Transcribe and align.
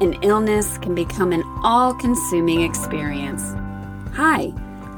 and 0.00 0.22
illness 0.22 0.78
can 0.78 0.94
become 0.94 1.32
an 1.32 1.42
all 1.62 1.94
consuming 1.94 2.62
experience. 2.62 3.42
Hi, 4.14 4.52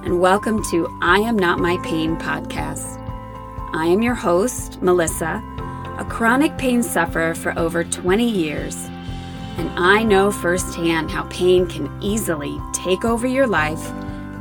and 0.05 0.21
welcome 0.21 0.63
to 0.71 0.89
I 1.01 1.19
Am 1.19 1.39
Not 1.39 1.61
My 1.61 1.79
Pain 1.85 2.17
podcast. 2.17 2.97
I 3.75 3.87
am 3.87 4.03
your 4.03 4.15
host, 4.15 4.83
Melissa, 4.83 5.43
a 5.99 6.05
chronic 6.09 6.59
pain 6.59 6.83
sufferer 6.83 7.35
for 7.35 7.57
over 7.57 7.85
20 7.85 8.29
years, 8.29 8.75
and 9.57 9.71
I 9.79 10.03
know 10.03 10.33
firsthand 10.33 11.11
how 11.11 11.25
pain 11.25 11.67
can 11.69 11.91
easily 12.03 12.59
take 12.73 13.05
over 13.05 13.27
your 13.27 13.47
life 13.47 13.91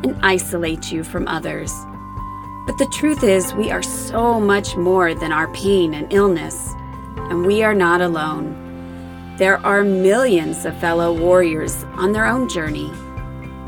and 0.04 0.18
isolate 0.24 0.92
you 0.92 1.04
from 1.04 1.28
others. 1.28 1.72
But 2.66 2.78
the 2.80 2.92
truth 2.94 3.24
is, 3.24 3.54
we 3.54 3.70
are 3.70 3.84
so 3.84 4.40
much 4.40 4.76
more 4.76 5.14
than 5.14 5.32
our 5.32 5.52
pain 5.54 5.94
and 5.94 6.12
illness, 6.12 6.74
and 7.30 7.46
we 7.46 7.64
are 7.64 7.76
not 7.76 8.02
alone. 8.02 8.67
There 9.38 9.64
are 9.64 9.84
millions 9.84 10.66
of 10.66 10.76
fellow 10.80 11.14
warriors 11.14 11.84
on 11.94 12.12
their 12.12 12.26
own 12.26 12.50
journey. 12.50 12.92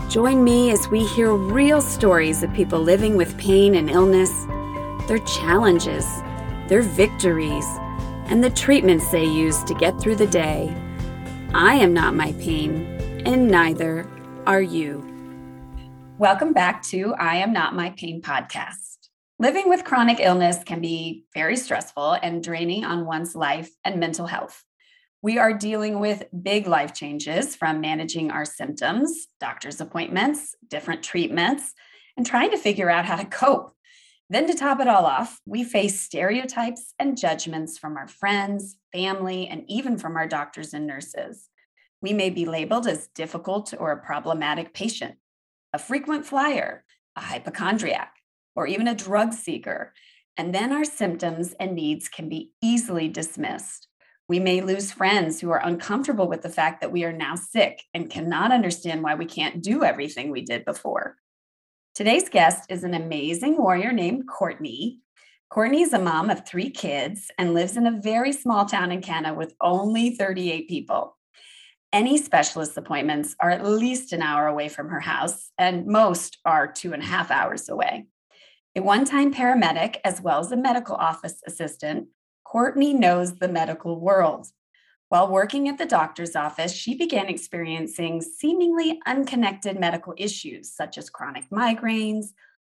Join 0.09 0.44
me 0.44 0.72
as 0.72 0.88
we 0.88 1.05
hear 1.05 1.32
real 1.32 1.80
stories 1.80 2.42
of 2.42 2.52
people 2.55 2.80
living 2.80 3.16
with 3.16 3.38
pain 3.38 3.76
and 3.76 3.88
illness, 3.88 4.32
their 5.08 5.20
challenges, 5.20 6.08
their 6.70 6.82
victories, 6.82 7.68
and 8.26 8.44
the 8.44 8.50
treatments 8.50 9.12
they 9.12 9.26
use 9.26 9.64
to 9.66 9.76
get 9.76 10.02
through 10.02 10.16
the 10.16 10.26
day. 10.26 10.76
I 11.54 11.76
am 11.76 11.94
not 11.94 12.16
my 12.16 12.31
pain, 12.40 13.22
and 13.28 13.48
neither 13.48 14.09
are 14.48 14.64
you. 14.64 15.06
Welcome 16.17 16.52
back 16.52 16.81
to 16.86 17.14
I 17.20 17.36
Am 17.36 17.54
Not 17.54 17.76
My 17.76 17.92
Pain 17.92 18.23
podcast. 18.23 18.98
Living 19.38 19.70
with 19.70 19.84
chronic 19.84 20.17
illness 20.20 20.64
can 20.64 20.81
be 20.81 21.26
very 21.36 21.56
stressful 21.56 22.14
and 22.23 22.44
draining 22.44 22.86
on 22.86 23.06
one's 23.06 23.36
life 23.36 23.70
and 23.86 24.00
mental 24.00 24.26
health. 24.26 24.66
We 25.22 25.38
are 25.38 25.52
dealing 25.52 26.00
with 26.00 26.23
big 26.44 26.66
life 26.66 26.94
changes 26.94 27.54
from 27.54 27.82
managing 27.82 28.31
our 28.31 28.45
symptoms, 28.45 29.28
doctor's 29.42 29.81
appointments, 29.81 30.56
different 30.70 31.03
treatments, 31.03 31.73
and 32.16 32.25
trying 32.25 32.52
to 32.52 32.58
figure 32.58 32.89
out 32.89 33.03
how 33.03 33.17
to 33.17 33.25
cope. 33.25 33.73
Then, 34.30 34.47
to 34.47 34.53
top 34.53 34.80
it 34.80 34.88
all 34.88 35.06
off, 35.06 35.42
we 35.45 35.66
face 35.66 36.00
stereotypes 36.00 36.94
and 37.00 37.17
judgments 37.17 37.78
from 37.78 37.97
our 37.97 38.08
friends, 38.08 38.78
family, 38.94 39.45
and 39.47 39.66
even 39.67 39.97
from 39.97 40.16
our 40.16 40.25
doctors 40.25 40.73
and 40.73 40.88
nurses. 40.88 41.50
We 42.02 42.14
may 42.14 42.30
be 42.30 42.45
labeled 42.45 42.88
as 42.88 43.09
difficult 43.09 43.73
or 43.78 43.92
a 43.92 44.02
problematic 44.02 44.73
patient, 44.73 45.16
a 45.73 45.80
frequent 45.80 46.25
flyer, 46.25 46.86
a 47.17 47.22
hypochondriac, 47.22 48.14
or 48.56 48.67
even 48.67 48.88
a 48.88 48.95
drug 48.95 49.34
seeker. 49.34 49.94
And 50.38 50.56
then 50.56 50.72
our 50.72 50.86
symptoms 50.86 51.56
and 51.59 51.75
needs 51.75 52.08
can 52.08 52.30
be 52.30 52.53
easily 52.62 53.09
dismissed. 53.09 53.89
We 54.30 54.39
may 54.39 54.61
lose 54.61 54.91
friends 54.91 55.41
who 55.41 55.49
are 55.49 55.66
uncomfortable 55.66 56.27
with 56.27 56.44
the 56.44 56.49
fact 56.49 56.81
that 56.81 56.91
we 56.91 57.03
are 57.03 57.11
now 57.11 57.33
sick 57.33 57.81
and 57.95 58.11
cannot 58.11 58.52
understand 58.52 59.02
why 59.02 59.16
we 59.16 59.25
can't 59.25 59.63
do 59.63 59.83
everything 59.83 60.30
we 60.30 60.44
did 60.44 60.66
before. 60.66 61.17
Today's 61.95 62.30
guest 62.30 62.66
is 62.69 62.83
an 62.83 62.94
amazing 62.94 63.57
warrior 63.57 63.91
named 63.91 64.27
Courtney. 64.27 65.00
Courtney 65.50 65.81
is 65.81 65.94
a 65.94 66.00
mom 66.00 66.30
of 66.30 66.45
three 66.45 66.69
kids 66.69 67.31
and 67.39 67.55
lives 67.55 67.75
in 67.75 67.88
a 67.88 68.00
very 68.00 68.31
small 68.31 68.66
town 68.66 68.91
in 68.91 69.02
Canada 69.02 69.33
with 69.33 69.55
only 69.61 70.11
38 70.11 70.69
people. 70.69 71.17
Any 71.91 72.16
specialist 72.19 72.77
appointments 72.77 73.35
are 73.39 73.50
at 73.50 73.66
least 73.66 74.13
an 74.13 74.22
hour 74.22 74.45
away 74.45 74.69
from 74.69 74.89
her 74.89 75.00
house, 75.00 75.50
and 75.57 75.88
most 75.88 76.38
are 76.45 76.72
two 76.72 76.94
and 76.94 77.02
a 77.02 77.05
half 77.07 77.31
hours 77.31 77.67
away. 77.67 78.05
A 78.75 78.81
one 78.83 79.05
time 79.05 79.33
paramedic, 79.33 79.95
as 80.05 80.22
well 80.22 80.39
as 80.39 80.52
a 80.52 80.55
medical 80.55 80.95
office 80.95 81.41
assistant, 81.47 82.09
Courtney 82.50 82.95
knows 82.95 83.36
the 83.36 83.47
medical 83.47 84.00
world. 84.00 84.47
While 85.09 85.31
working 85.31 85.67
at 85.67 85.78
the 85.78 85.86
doctor's 85.86 86.36
office, 86.36 86.73
she 86.73 86.95
began 86.95 87.28
experiencing 87.28 88.23
seemingly 88.23 89.00
unconnected 89.06 89.80
medical 89.80 90.16
issues 90.17 90.72
such 90.73 90.97
as 90.97 91.11
chronic 91.11 91.47
migraines, 91.52 92.29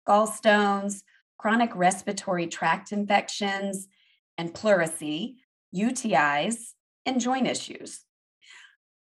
gallstones, 0.09 1.03
chronic 1.37 1.77
respiratory 1.77 2.47
tract 2.47 2.91
infections, 2.91 3.89
and 4.39 4.55
pleurisy, 4.55 5.35
UTIs, 5.75 6.73
and 7.05 7.21
joint 7.21 7.47
issues. 7.47 8.01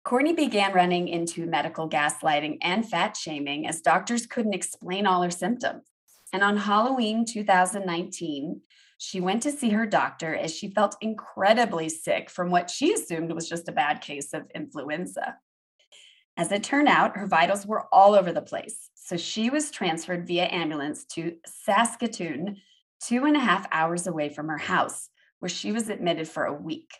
Courtney 0.05 0.35
began 0.35 0.75
running 0.75 1.09
into 1.09 1.47
medical 1.47 1.89
gaslighting 1.89 2.59
and 2.61 2.87
fat 2.87 3.17
shaming 3.17 3.67
as 3.67 3.81
doctors 3.81 4.27
couldn't 4.27 4.55
explain 4.55 5.07
all 5.07 5.23
her 5.23 5.31
symptoms. 5.31 5.85
And 6.35 6.45
on 6.45 6.59
Halloween 6.59 7.25
2019, 7.25 8.61
she 9.03 9.19
went 9.19 9.43
to 9.43 9.51
see 9.51 9.71
her 9.71 9.87
doctor 9.87 10.37
as 10.37 10.55
she 10.55 10.69
felt 10.69 10.95
incredibly 11.01 11.89
sick 11.89 12.29
from 12.29 12.51
what 12.51 12.69
she 12.69 12.93
assumed 12.93 13.33
was 13.33 13.49
just 13.49 13.67
a 13.67 13.73
bad 13.73 14.03
case 14.03 14.35
of 14.35 14.51
influenza. 14.55 15.39
As 16.37 16.53
it 16.53 16.63
turned 16.63 16.87
out, 16.87 17.17
her 17.17 17.27
vitals 17.27 17.65
were 17.65 17.87
all 17.95 18.15
over 18.15 18.31
the 18.31 18.43
place. 18.43 18.91
So 18.95 19.17
she 19.17 19.49
was 19.49 19.71
transferred 19.71 20.27
via 20.27 20.49
ambulance 20.53 21.07
to 21.15 21.37
Saskatoon, 21.47 22.59
two 23.03 23.25
and 23.25 23.39
a 23.39 23.41
half 23.41 23.67
hours 23.73 24.07
away 24.07 24.29
from 24.29 24.49
her 24.49 24.59
house, 24.59 25.09
where 25.39 25.49
she 25.49 25.73
was 25.73 25.89
admitted 25.89 26.29
for 26.29 26.45
a 26.45 26.53
week. 26.53 26.91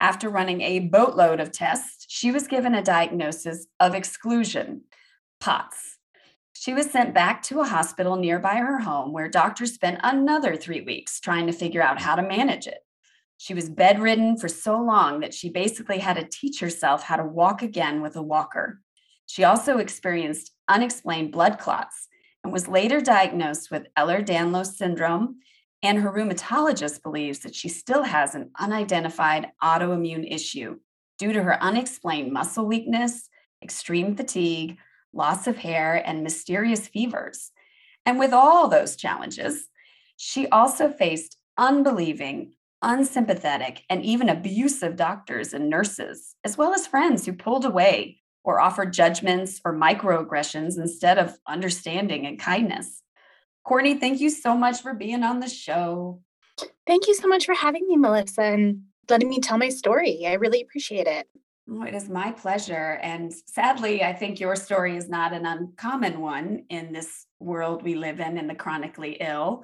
After 0.00 0.30
running 0.30 0.62
a 0.62 0.78
boatload 0.78 1.40
of 1.40 1.52
tests, 1.52 2.06
she 2.08 2.32
was 2.32 2.48
given 2.48 2.74
a 2.74 2.82
diagnosis 2.82 3.66
of 3.78 3.94
exclusion, 3.94 4.84
POTS, 5.40 5.93
she 6.64 6.72
was 6.72 6.90
sent 6.90 7.12
back 7.12 7.42
to 7.42 7.60
a 7.60 7.68
hospital 7.68 8.16
nearby 8.16 8.54
her 8.54 8.78
home 8.78 9.12
where 9.12 9.28
doctors 9.28 9.74
spent 9.74 10.00
another 10.02 10.56
three 10.56 10.80
weeks 10.80 11.20
trying 11.20 11.46
to 11.46 11.52
figure 11.52 11.82
out 11.82 12.00
how 12.00 12.16
to 12.16 12.22
manage 12.22 12.66
it. 12.66 12.78
She 13.36 13.52
was 13.52 13.68
bedridden 13.68 14.38
for 14.38 14.48
so 14.48 14.80
long 14.80 15.20
that 15.20 15.34
she 15.34 15.50
basically 15.50 15.98
had 15.98 16.16
to 16.16 16.24
teach 16.24 16.60
herself 16.60 17.02
how 17.02 17.16
to 17.16 17.22
walk 17.22 17.60
again 17.60 18.00
with 18.00 18.16
a 18.16 18.22
walker. 18.22 18.80
She 19.26 19.44
also 19.44 19.76
experienced 19.76 20.52
unexplained 20.66 21.32
blood 21.32 21.58
clots 21.58 22.08
and 22.42 22.50
was 22.50 22.66
later 22.66 22.98
diagnosed 22.98 23.70
with 23.70 23.86
Ehlers 23.98 24.24
Danlos 24.24 24.72
syndrome. 24.72 25.40
And 25.82 25.98
her 25.98 26.10
rheumatologist 26.10 27.02
believes 27.02 27.40
that 27.40 27.54
she 27.54 27.68
still 27.68 28.04
has 28.04 28.34
an 28.34 28.52
unidentified 28.58 29.48
autoimmune 29.62 30.26
issue 30.34 30.78
due 31.18 31.34
to 31.34 31.42
her 31.42 31.62
unexplained 31.62 32.32
muscle 32.32 32.64
weakness, 32.64 33.28
extreme 33.62 34.16
fatigue, 34.16 34.78
loss 35.14 35.46
of 35.46 35.56
hair, 35.56 36.02
and 36.06 36.22
mysterious 36.22 36.88
fevers. 36.88 37.50
And 38.06 38.18
with 38.18 38.32
all 38.32 38.68
those 38.68 38.96
challenges, 38.96 39.68
she 40.16 40.48
also 40.48 40.90
faced 40.90 41.36
unbelieving, 41.56 42.52
unsympathetic, 42.82 43.82
and 43.88 44.04
even 44.04 44.28
abusive 44.28 44.96
doctors 44.96 45.54
and 45.54 45.70
nurses, 45.70 46.34
as 46.44 46.58
well 46.58 46.74
as 46.74 46.86
friends 46.86 47.24
who 47.24 47.32
pulled 47.32 47.64
away 47.64 48.20
or 48.44 48.60
offered 48.60 48.92
judgments 48.92 49.60
or 49.64 49.74
microaggressions 49.74 50.78
instead 50.78 51.18
of 51.18 51.38
understanding 51.46 52.26
and 52.26 52.38
kindness. 52.38 53.02
Courtney, 53.64 53.94
thank 53.94 54.20
you 54.20 54.28
so 54.28 54.54
much 54.54 54.82
for 54.82 54.92
being 54.92 55.22
on 55.22 55.40
the 55.40 55.48
show. 55.48 56.20
Thank 56.86 57.08
you 57.08 57.14
so 57.14 57.26
much 57.26 57.46
for 57.46 57.54
having 57.54 57.86
me, 57.88 57.96
Melissa, 57.96 58.42
and 58.42 58.82
letting 59.08 59.30
me 59.30 59.40
tell 59.40 59.56
my 59.56 59.70
story. 59.70 60.26
I 60.26 60.34
really 60.34 60.60
appreciate 60.60 61.06
it. 61.06 61.26
Oh, 61.70 61.82
it 61.82 61.94
is 61.94 62.10
my 62.10 62.30
pleasure. 62.30 62.98
And 63.02 63.32
sadly, 63.32 64.04
I 64.04 64.12
think 64.12 64.38
your 64.38 64.54
story 64.54 64.96
is 64.96 65.08
not 65.08 65.32
an 65.32 65.46
uncommon 65.46 66.20
one 66.20 66.64
in 66.68 66.92
this 66.92 67.26
world 67.40 67.82
we 67.82 67.94
live 67.94 68.20
in, 68.20 68.36
in 68.36 68.46
the 68.46 68.54
chronically 68.54 69.16
ill. 69.20 69.62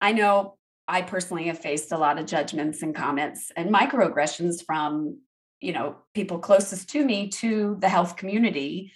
I 0.00 0.12
know 0.12 0.58
I 0.86 1.02
personally 1.02 1.48
have 1.48 1.58
faced 1.58 1.90
a 1.90 1.98
lot 1.98 2.18
of 2.18 2.26
judgments 2.26 2.82
and 2.82 2.94
comments 2.94 3.50
and 3.56 3.74
microaggressions 3.74 4.64
from, 4.64 5.18
you 5.60 5.72
know, 5.72 5.96
people 6.14 6.38
closest 6.38 6.88
to 6.90 7.04
me 7.04 7.28
to 7.28 7.76
the 7.80 7.88
health 7.88 8.16
community. 8.16 8.92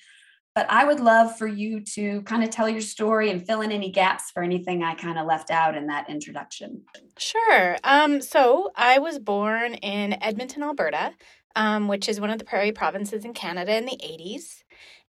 But 0.54 0.66
I 0.70 0.84
would 0.84 1.00
love 1.00 1.38
for 1.38 1.46
you 1.46 1.80
to 1.94 2.20
kind 2.22 2.44
of 2.44 2.50
tell 2.50 2.68
your 2.68 2.82
story 2.82 3.30
and 3.30 3.44
fill 3.44 3.62
in 3.62 3.72
any 3.72 3.90
gaps 3.90 4.30
for 4.30 4.42
anything 4.42 4.82
I 4.82 4.94
kind 4.94 5.18
of 5.18 5.26
left 5.26 5.50
out 5.50 5.76
in 5.76 5.86
that 5.86 6.10
introduction. 6.10 6.82
Sure. 7.16 7.78
Um, 7.84 8.20
so 8.20 8.70
I 8.76 8.98
was 8.98 9.18
born 9.18 9.74
in 9.74 10.22
Edmonton, 10.22 10.62
Alberta 10.62 11.12
um, 11.56 11.88
which 11.88 12.08
is 12.08 12.20
one 12.20 12.30
of 12.30 12.38
the 12.38 12.44
prairie 12.44 12.72
provinces 12.72 13.24
in 13.24 13.34
Canada 13.34 13.76
in 13.76 13.86
the 13.86 13.98
80s. 14.02 14.62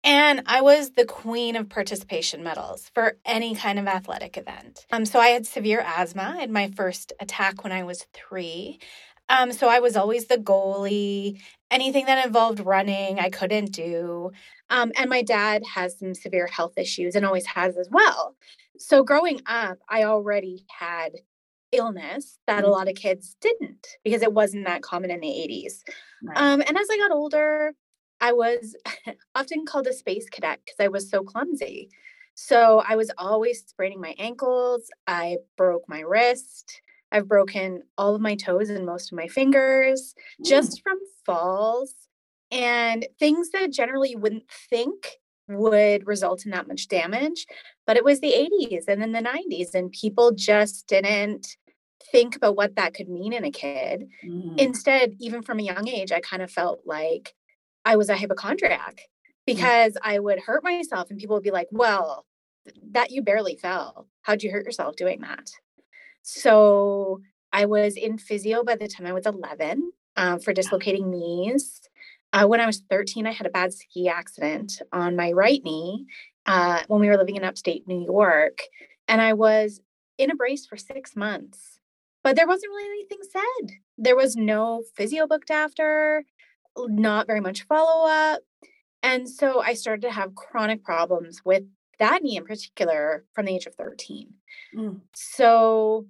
And 0.04 0.44
I 0.46 0.62
was 0.62 0.92
the 0.92 1.06
queen 1.06 1.56
of 1.56 1.68
participation 1.68 2.44
medals 2.44 2.92
for 2.94 3.18
any 3.26 3.56
kind 3.56 3.80
of 3.80 3.88
athletic 3.88 4.38
event. 4.38 4.86
Um, 4.92 5.04
so 5.04 5.20
I 5.20 5.30
had 5.30 5.48
severe 5.48 5.84
asthma. 5.84 6.36
I 6.38 6.42
had 6.42 6.52
my 6.52 6.70
first 6.70 7.12
attack 7.20 7.64
when 7.64 7.74
I 7.74 7.84
was 7.84 8.06
three. 8.14 8.80
Um, 9.30 9.52
so 9.52 9.68
I 9.68 9.80
was 9.80 9.96
always 9.96 10.28
the 10.28 10.38
goalie. 10.38 11.42
Anything 11.72 12.06
that 12.06 12.24
involved 12.24 12.60
running, 12.60 13.20
I 13.20 13.32
couldn't 13.32 13.72
do. 13.72 14.32
Um, 14.70 14.92
and 14.96 15.10
my 15.10 15.24
dad 15.24 15.64
has 15.74 15.98
some 15.98 16.14
severe 16.14 16.46
health 16.46 16.78
issues 16.78 17.16
and 17.16 17.26
always 17.26 17.48
has 17.48 17.76
as 17.76 17.90
well. 17.90 18.36
So 18.78 19.04
growing 19.04 19.42
up, 19.48 19.80
I 19.90 20.04
already 20.04 20.66
had 20.70 21.14
illness 21.76 22.38
that 22.48 22.60
a 22.60 22.62
mm-hmm. 22.64 22.72
lot 22.72 22.90
of 22.90 22.96
kids 22.96 23.36
didn't 23.42 23.88
because 24.04 24.22
it 24.22 24.34
wasn't 24.34 24.66
that 24.66 24.82
common 24.82 25.12
in 25.12 25.20
the 25.20 25.28
80s. 25.28 25.82
Right. 26.24 26.38
Um, 26.38 26.62
and 26.62 26.78
as 26.78 26.88
I 26.92 26.98
got 26.98 27.12
older, 27.12 27.74
I 28.22 28.34
was 28.34 28.76
often 29.36 29.66
called 29.66 29.88
a 29.88 29.94
space 29.94 30.30
cadet 30.30 30.60
because 30.66 30.78
I 30.80 30.88
was 30.88 31.10
so 31.10 31.24
clumsy. 31.24 31.90
So 32.36 32.84
I 32.88 32.96
was 32.96 33.12
always 33.18 33.64
spraining 33.66 34.02
my 34.02 34.16
ankles. 34.18 34.90
I 35.08 35.38
broke 35.58 35.84
my 35.88 36.02
wrist. 36.02 36.82
I've 37.12 37.28
broken 37.28 37.84
all 37.98 38.16
of 38.16 38.22
my 38.22 38.36
toes 38.36 38.70
and 38.70 38.86
most 38.86 39.12
of 39.12 39.16
my 39.16 39.28
fingers 39.28 40.16
Ooh. 40.18 40.44
just 40.44 40.82
from 40.82 40.98
falls 41.26 41.94
and 42.52 43.08
things 43.20 43.52
that 43.52 43.72
generally 43.72 44.12
you 44.12 44.18
wouldn't 44.18 44.50
think 44.70 45.20
would 45.48 46.08
result 46.08 46.46
in 46.46 46.52
that 46.52 46.68
much 46.68 46.88
damage. 46.88 47.46
But 47.86 47.98
it 47.98 48.04
was 48.04 48.20
the 48.20 48.34
80s 48.34 48.86
and 48.88 49.02
then 49.02 49.12
the 49.12 49.22
90s, 49.22 49.74
and 49.74 49.92
people 49.92 50.32
just 50.32 50.88
didn't 50.88 51.56
think 52.12 52.36
about 52.36 52.56
what 52.56 52.76
that 52.76 52.94
could 52.94 53.10
mean 53.10 53.34
in 53.34 53.46
a 53.46 53.52
kid. 53.52 54.10
Mm-hmm. 54.24 54.60
Instead, 54.60 55.16
even 55.20 55.42
from 55.42 55.60
a 55.60 55.64
young 55.64 55.88
age, 55.88 56.12
I 56.12 56.20
kind 56.20 56.42
of 56.42 56.52
felt 56.52 56.82
like 56.86 57.34
I 57.84 57.96
was 57.96 58.10
a 58.10 58.18
hypochondriac 58.18 59.02
because 59.46 59.94
mm-hmm. 59.94 60.10
I 60.10 60.20
would 60.20 60.40
hurt 60.40 60.64
myself, 60.64 61.10
and 61.10 61.20
people 61.20 61.36
would 61.36 61.44
be 61.44 61.52
like, 61.52 61.68
Well, 61.72 62.26
that 62.92 63.12
you 63.12 63.22
barely 63.22 63.56
fell. 63.56 64.08
How'd 64.22 64.44
you 64.44 64.52
hurt 64.52 64.66
yourself 64.66 64.96
doing 64.96 65.22
that? 65.22 65.52
So 66.22 67.22
I 67.54 67.66
was 67.66 67.96
in 67.96 68.18
physio 68.18 68.64
by 68.64 68.76
the 68.76 68.88
time 68.88 69.06
I 69.06 69.14
was 69.14 69.26
11 69.26 69.92
uh, 70.16 70.40
for 70.40 70.54
dislocating 70.54 71.12
knees. 71.12 71.82
Uh, 72.34 72.46
when 72.48 72.60
I 72.60 72.66
was 72.66 72.82
13, 72.90 73.28
I 73.28 73.32
had 73.32 73.48
a 73.48 73.52
bad 73.52 73.74
ski 73.74 74.10
accident 74.10 74.82
on 74.92 75.16
my 75.16 75.32
right 75.32 75.64
knee 75.64 76.06
uh, 76.46 76.82
when 76.88 77.00
we 77.00 77.08
were 77.08 77.18
living 77.18 77.36
in 77.36 77.44
upstate 77.44 77.88
New 77.88 78.04
York. 78.04 78.60
And 79.08 79.22
I 79.22 79.34
was 79.34 79.80
in 80.18 80.32
a 80.32 80.36
brace 80.36 80.66
for 80.66 80.78
six 80.78 81.16
months, 81.16 81.75
but 82.26 82.36
there 82.36 82.48
wasn't 82.48 82.72
really 82.72 82.90
anything 82.90 83.20
said. 83.32 83.76
There 84.00 84.16
was 84.16 84.36
no 84.36 84.82
physio 84.98 85.28
booked 85.28 85.52
after, 85.52 86.24
not 86.76 87.28
very 87.28 87.40
much 87.40 87.68
follow 87.68 88.10
up. 88.10 88.42
And 89.04 89.30
so 89.30 89.62
I 89.62 89.76
started 89.76 90.02
to 90.02 90.12
have 90.12 90.34
chronic 90.34 90.84
problems 90.84 91.42
with 91.46 91.62
that 92.00 92.24
knee 92.24 92.38
in 92.38 92.44
particular 92.44 93.26
from 93.36 93.46
the 93.46 93.54
age 93.54 93.68
of 93.68 93.76
13. 93.76 94.34
Mm. 94.76 95.02
So 95.14 96.08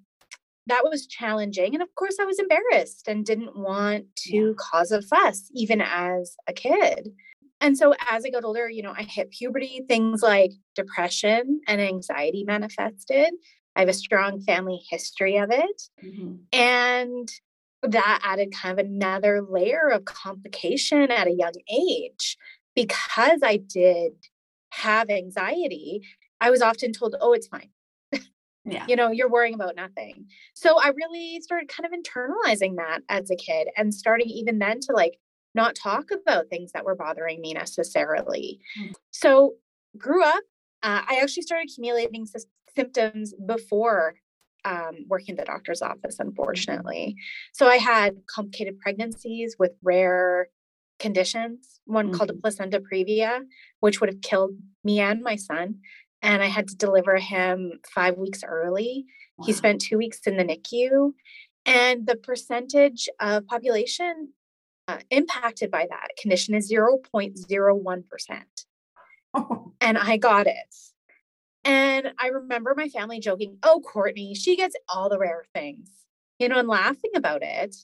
that 0.68 0.86
was 0.86 1.06
challenging. 1.06 1.74
And 1.74 1.84
of 1.84 1.94
course, 1.96 2.16
I 2.18 2.24
was 2.24 2.40
embarrassed 2.40 3.10
and 3.10 3.26
didn't 3.26 3.58
want 3.58 4.06
to 4.28 4.38
yeah. 4.38 4.52
cause 4.58 4.94
a 4.94 5.02
fuss, 5.02 5.52
even 5.54 5.82
as 5.82 6.38
a 6.48 6.54
kid. 6.54 7.10
And 7.60 7.78
so 7.78 7.94
as 8.10 8.24
I 8.26 8.30
got 8.30 8.46
older, 8.46 8.70
you 8.70 8.84
know, 8.84 8.94
I 8.96 9.04
hit 9.04 9.32
puberty, 9.32 9.84
things 9.86 10.22
like 10.22 10.52
depression 10.76 11.60
and 11.68 11.82
anxiety 11.82 12.46
manifested. 12.46 13.34
I 13.76 13.82
have 13.82 13.90
a 13.90 13.94
strong 13.94 14.42
family 14.42 14.82
history 14.90 15.38
of 15.38 15.52
it. 15.52 15.82
Mm-hmm. 16.04 16.36
And 16.54 17.32
that 17.84 18.22
added 18.24 18.54
kind 18.54 18.80
of 18.80 18.86
another 18.86 19.42
layer 19.42 19.90
of 19.90 20.06
complication 20.06 21.12
at 21.12 21.28
a 21.28 21.32
young 21.32 21.54
age 21.72 22.38
because 22.76 23.40
I 23.44 23.58
did 23.58 24.14
have 24.72 25.10
anxiety. 25.10 26.02
I 26.42 26.52
was 26.52 26.62
often 26.62 26.94
told, 26.94 27.16
oh, 27.20 27.34
it's 27.34 27.48
fine. 27.48 27.70
Yeah. 28.68 28.86
you 28.88 28.96
know, 28.96 29.12
you're 29.12 29.30
worrying 29.30 29.54
about 29.54 29.76
nothing. 29.76 30.26
So 30.56 30.80
I 30.82 30.88
really 30.88 31.40
started 31.42 31.70
kind 31.70 31.86
of 31.86 31.92
internalizing 31.92 32.78
that 32.78 33.02
as 33.10 33.30
a 33.30 33.36
kid 33.36 33.68
and 33.78 33.94
starting 33.94 34.28
even 34.28 34.58
then 34.58 34.80
to 34.82 34.92
like 34.92 35.20
not 35.54 35.76
talk 35.76 36.10
about 36.12 36.48
things 36.50 36.72
that 36.72 36.84
were 36.84 36.96
bothering 36.96 37.42
me 37.42 37.54
necessarily. 37.54 38.60
Mm. 38.80 38.94
So 39.12 39.54
grew 39.98 40.24
up, 40.24 40.44
uh, 40.82 41.04
I 41.08 41.20
actually 41.22 41.44
started 41.44 41.70
accumulating 41.70 42.26
symptoms 42.76 43.34
before 43.46 44.16
um, 44.64 45.06
working 45.08 45.34
in 45.34 45.36
the 45.38 45.46
doctor's 45.46 45.82
office, 45.82 46.18
unfortunately. 46.20 47.16
So 47.54 47.68
I 47.68 47.78
had 47.78 48.18
complicated 48.28 48.80
pregnancies 48.80 49.56
with 49.60 49.72
rare 49.84 50.48
conditions, 50.98 51.80
one 51.86 52.08
mm-hmm. 52.08 52.16
called 52.16 52.30
a 52.30 52.34
mm-hmm. 52.34 52.42
placenta 52.42 52.82
previa, 52.82 53.42
which 53.80 54.02
would 54.02 54.10
have 54.10 54.22
killed 54.22 54.52
me 54.84 55.00
and 55.00 55.22
my 55.22 55.36
son 55.36 55.76
and 56.26 56.42
I 56.42 56.48
had 56.48 56.68
to 56.70 56.76
deliver 56.76 57.18
him 57.18 57.74
five 57.88 58.18
weeks 58.18 58.44
early. 58.44 59.06
Wow. 59.38 59.46
He 59.46 59.54
spent 59.54 59.80
two 59.80 59.98
weeks 59.98 60.20
in 60.26 60.38
the 60.38 60.44
NICU. 60.44 61.12
And 61.68 62.08
the 62.08 62.16
percentage 62.16 63.08
of 63.20 63.46
population 63.48 64.34
uh, 64.88 65.00
impacted 65.10 65.70
by 65.72 65.88
that 65.90 66.10
condition 66.20 66.56
is 66.56 66.72
0.01%. 66.72 68.04
Oh. 69.34 69.72
And 69.82 70.00
I 70.00 70.18
got 70.18 70.48
it. 70.48 70.76
And 71.66 72.14
I 72.20 72.28
remember 72.28 72.76
my 72.78 72.88
family 72.88 73.20
joking, 73.20 73.58
oh, 73.64 73.82
Courtney, 73.82 74.36
she 74.36 74.56
gets 74.56 74.76
all 74.88 75.10
the 75.10 75.18
rare 75.18 75.44
things, 75.54 75.90
you 76.38 76.48
know, 76.48 76.60
and 76.60 76.68
laughing 76.68 77.12
about 77.16 77.42
it. 77.42 77.76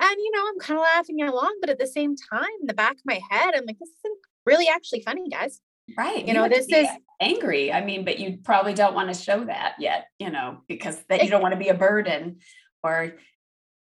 And, 0.00 0.16
you 0.18 0.30
know, 0.32 0.44
I'm 0.48 0.58
kind 0.58 0.78
of 0.78 0.82
laughing 0.82 1.22
along, 1.22 1.58
but 1.60 1.70
at 1.70 1.78
the 1.78 1.86
same 1.86 2.16
time, 2.16 2.48
in 2.60 2.66
the 2.66 2.74
back 2.74 2.92
of 2.92 3.02
my 3.04 3.20
head, 3.30 3.54
I'm 3.54 3.66
like, 3.66 3.78
this 3.78 3.90
isn't 4.04 4.18
really 4.46 4.68
actually 4.68 5.00
funny, 5.00 5.28
guys. 5.28 5.60
Right. 5.96 6.22
You, 6.22 6.28
you 6.28 6.34
know, 6.34 6.48
this 6.48 6.66
is 6.68 6.88
angry. 7.20 7.72
I 7.72 7.84
mean, 7.84 8.04
but 8.04 8.18
you 8.18 8.38
probably 8.42 8.74
don't 8.74 8.94
want 8.94 9.12
to 9.12 9.20
show 9.20 9.44
that 9.44 9.74
yet, 9.78 10.08
you 10.18 10.30
know, 10.30 10.62
because 10.68 11.02
that 11.08 11.22
you 11.22 11.30
don't 11.30 11.42
want 11.42 11.52
to 11.52 11.58
be 11.58 11.68
a 11.68 11.74
burden 11.74 12.38
or 12.82 13.14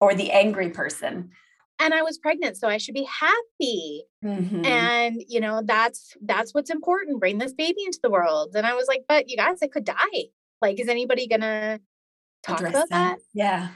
or 0.00 0.14
the 0.14 0.32
angry 0.32 0.70
person. 0.70 1.30
And 1.80 1.92
I 1.92 2.02
was 2.02 2.18
pregnant, 2.18 2.56
so 2.56 2.68
I 2.68 2.78
should 2.78 2.94
be 2.94 3.08
happy. 3.20 4.04
Mm-hmm. 4.24 4.64
And 4.64 5.22
you 5.28 5.40
know, 5.40 5.62
that's 5.64 6.16
that's 6.22 6.54
what's 6.54 6.70
important. 6.70 7.20
Bring 7.20 7.38
this 7.38 7.52
baby 7.52 7.82
into 7.84 8.00
the 8.02 8.10
world. 8.10 8.54
And 8.54 8.66
I 8.66 8.74
was 8.74 8.86
like, 8.86 9.04
but 9.08 9.28
you 9.28 9.36
guys, 9.36 9.58
I 9.62 9.66
could 9.66 9.84
die. 9.84 10.24
Like, 10.62 10.78
is 10.80 10.88
anybody 10.88 11.26
gonna 11.26 11.80
talk 12.42 12.58
Address 12.58 12.74
about 12.74 12.88
that? 12.90 13.16
that? 13.16 13.18
Yeah. 13.34 13.68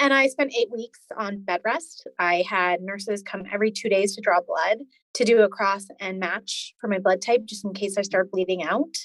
And 0.00 0.12
I 0.12 0.26
spent 0.26 0.52
eight 0.54 0.70
weeks 0.72 1.00
on 1.16 1.42
bed 1.42 1.60
rest. 1.64 2.06
I 2.18 2.44
had 2.48 2.82
nurses 2.82 3.22
come 3.22 3.44
every 3.52 3.70
two 3.70 3.88
days 3.88 4.14
to 4.16 4.20
draw 4.20 4.40
blood 4.40 4.78
to 5.14 5.24
do 5.24 5.42
a 5.42 5.48
cross 5.48 5.86
and 6.00 6.18
match 6.18 6.74
for 6.80 6.88
my 6.88 6.98
blood 6.98 7.22
type, 7.22 7.44
just 7.44 7.64
in 7.64 7.72
case 7.72 7.96
I 7.96 8.02
start 8.02 8.30
bleeding 8.30 8.62
out. 8.64 8.96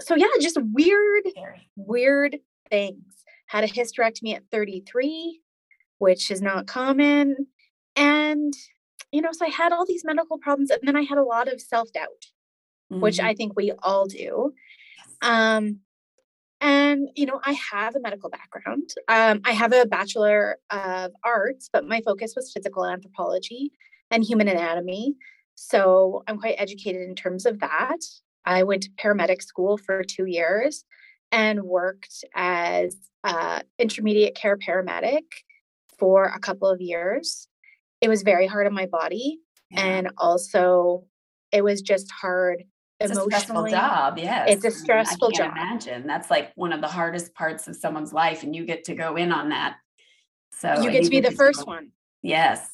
So, 0.00 0.14
yeah, 0.14 0.26
just 0.40 0.58
weird, 0.72 1.24
weird 1.74 2.36
things. 2.70 3.02
Had 3.48 3.64
a 3.64 3.68
hysterectomy 3.68 4.34
at 4.34 4.44
33, 4.52 5.40
which 5.98 6.30
is 6.30 6.42
not 6.42 6.66
common. 6.66 7.46
And, 7.94 8.52
you 9.12 9.22
know, 9.22 9.32
so 9.32 9.46
I 9.46 9.50
had 9.50 9.72
all 9.72 9.86
these 9.86 10.04
medical 10.04 10.38
problems. 10.38 10.70
And 10.70 10.80
then 10.84 10.96
I 10.96 11.02
had 11.02 11.18
a 11.18 11.22
lot 11.22 11.52
of 11.52 11.60
self 11.60 11.92
doubt, 11.92 12.26
mm-hmm. 12.92 13.00
which 13.00 13.20
I 13.20 13.34
think 13.34 13.54
we 13.56 13.72
all 13.82 14.06
do. 14.06 14.52
Um, 15.22 15.80
and, 16.60 17.08
you 17.14 17.26
know, 17.26 17.40
I 17.44 17.52
have 17.52 17.96
a 17.96 18.00
medical 18.00 18.30
background. 18.30 18.90
Um, 19.08 19.40
I 19.44 19.52
have 19.52 19.72
a 19.72 19.86
Bachelor 19.86 20.56
of 20.70 21.12
Arts, 21.22 21.68
but 21.72 21.86
my 21.86 22.00
focus 22.00 22.34
was 22.34 22.52
physical 22.52 22.86
anthropology 22.86 23.72
and 24.10 24.24
human 24.24 24.48
anatomy. 24.48 25.16
So 25.54 26.22
I'm 26.26 26.38
quite 26.38 26.56
educated 26.58 27.02
in 27.02 27.14
terms 27.14 27.46
of 27.46 27.60
that. 27.60 27.98
I 28.44 28.62
went 28.62 28.84
to 28.84 28.90
paramedic 28.90 29.42
school 29.42 29.76
for 29.76 30.02
two 30.02 30.26
years 30.26 30.84
and 31.32 31.62
worked 31.64 32.24
as 32.34 32.96
uh, 33.24 33.60
intermediate 33.78 34.34
care 34.34 34.56
paramedic 34.56 35.24
for 35.98 36.24
a 36.24 36.38
couple 36.38 36.68
of 36.68 36.80
years. 36.80 37.48
It 38.00 38.08
was 38.08 38.22
very 38.22 38.46
hard 38.46 38.66
on 38.66 38.74
my 38.74 38.86
body. 38.86 39.40
Yeah. 39.70 39.80
And 39.80 40.10
also, 40.18 41.04
it 41.52 41.62
was 41.62 41.82
just 41.82 42.10
hard 42.10 42.64
it's 42.98 43.16
a 43.16 43.20
stressful 43.20 43.68
job. 43.68 44.18
Yes. 44.18 44.48
It's 44.50 44.64
a 44.64 44.70
stressful 44.70 45.28
I 45.34 45.36
job. 45.36 45.52
Imagine 45.52 46.06
that's 46.06 46.30
like 46.30 46.52
one 46.54 46.72
of 46.72 46.80
the 46.80 46.88
hardest 46.88 47.34
parts 47.34 47.68
of 47.68 47.76
someone's 47.76 48.12
life, 48.12 48.42
and 48.42 48.56
you 48.56 48.64
get 48.64 48.84
to 48.84 48.94
go 48.94 49.16
in 49.16 49.32
on 49.32 49.50
that. 49.50 49.76
So 50.52 50.80
you 50.80 50.90
get 50.90 51.04
to 51.04 51.10
be 51.10 51.20
the 51.20 51.30
first 51.30 51.60
go, 51.60 51.72
one. 51.72 51.90
Yes. 52.22 52.66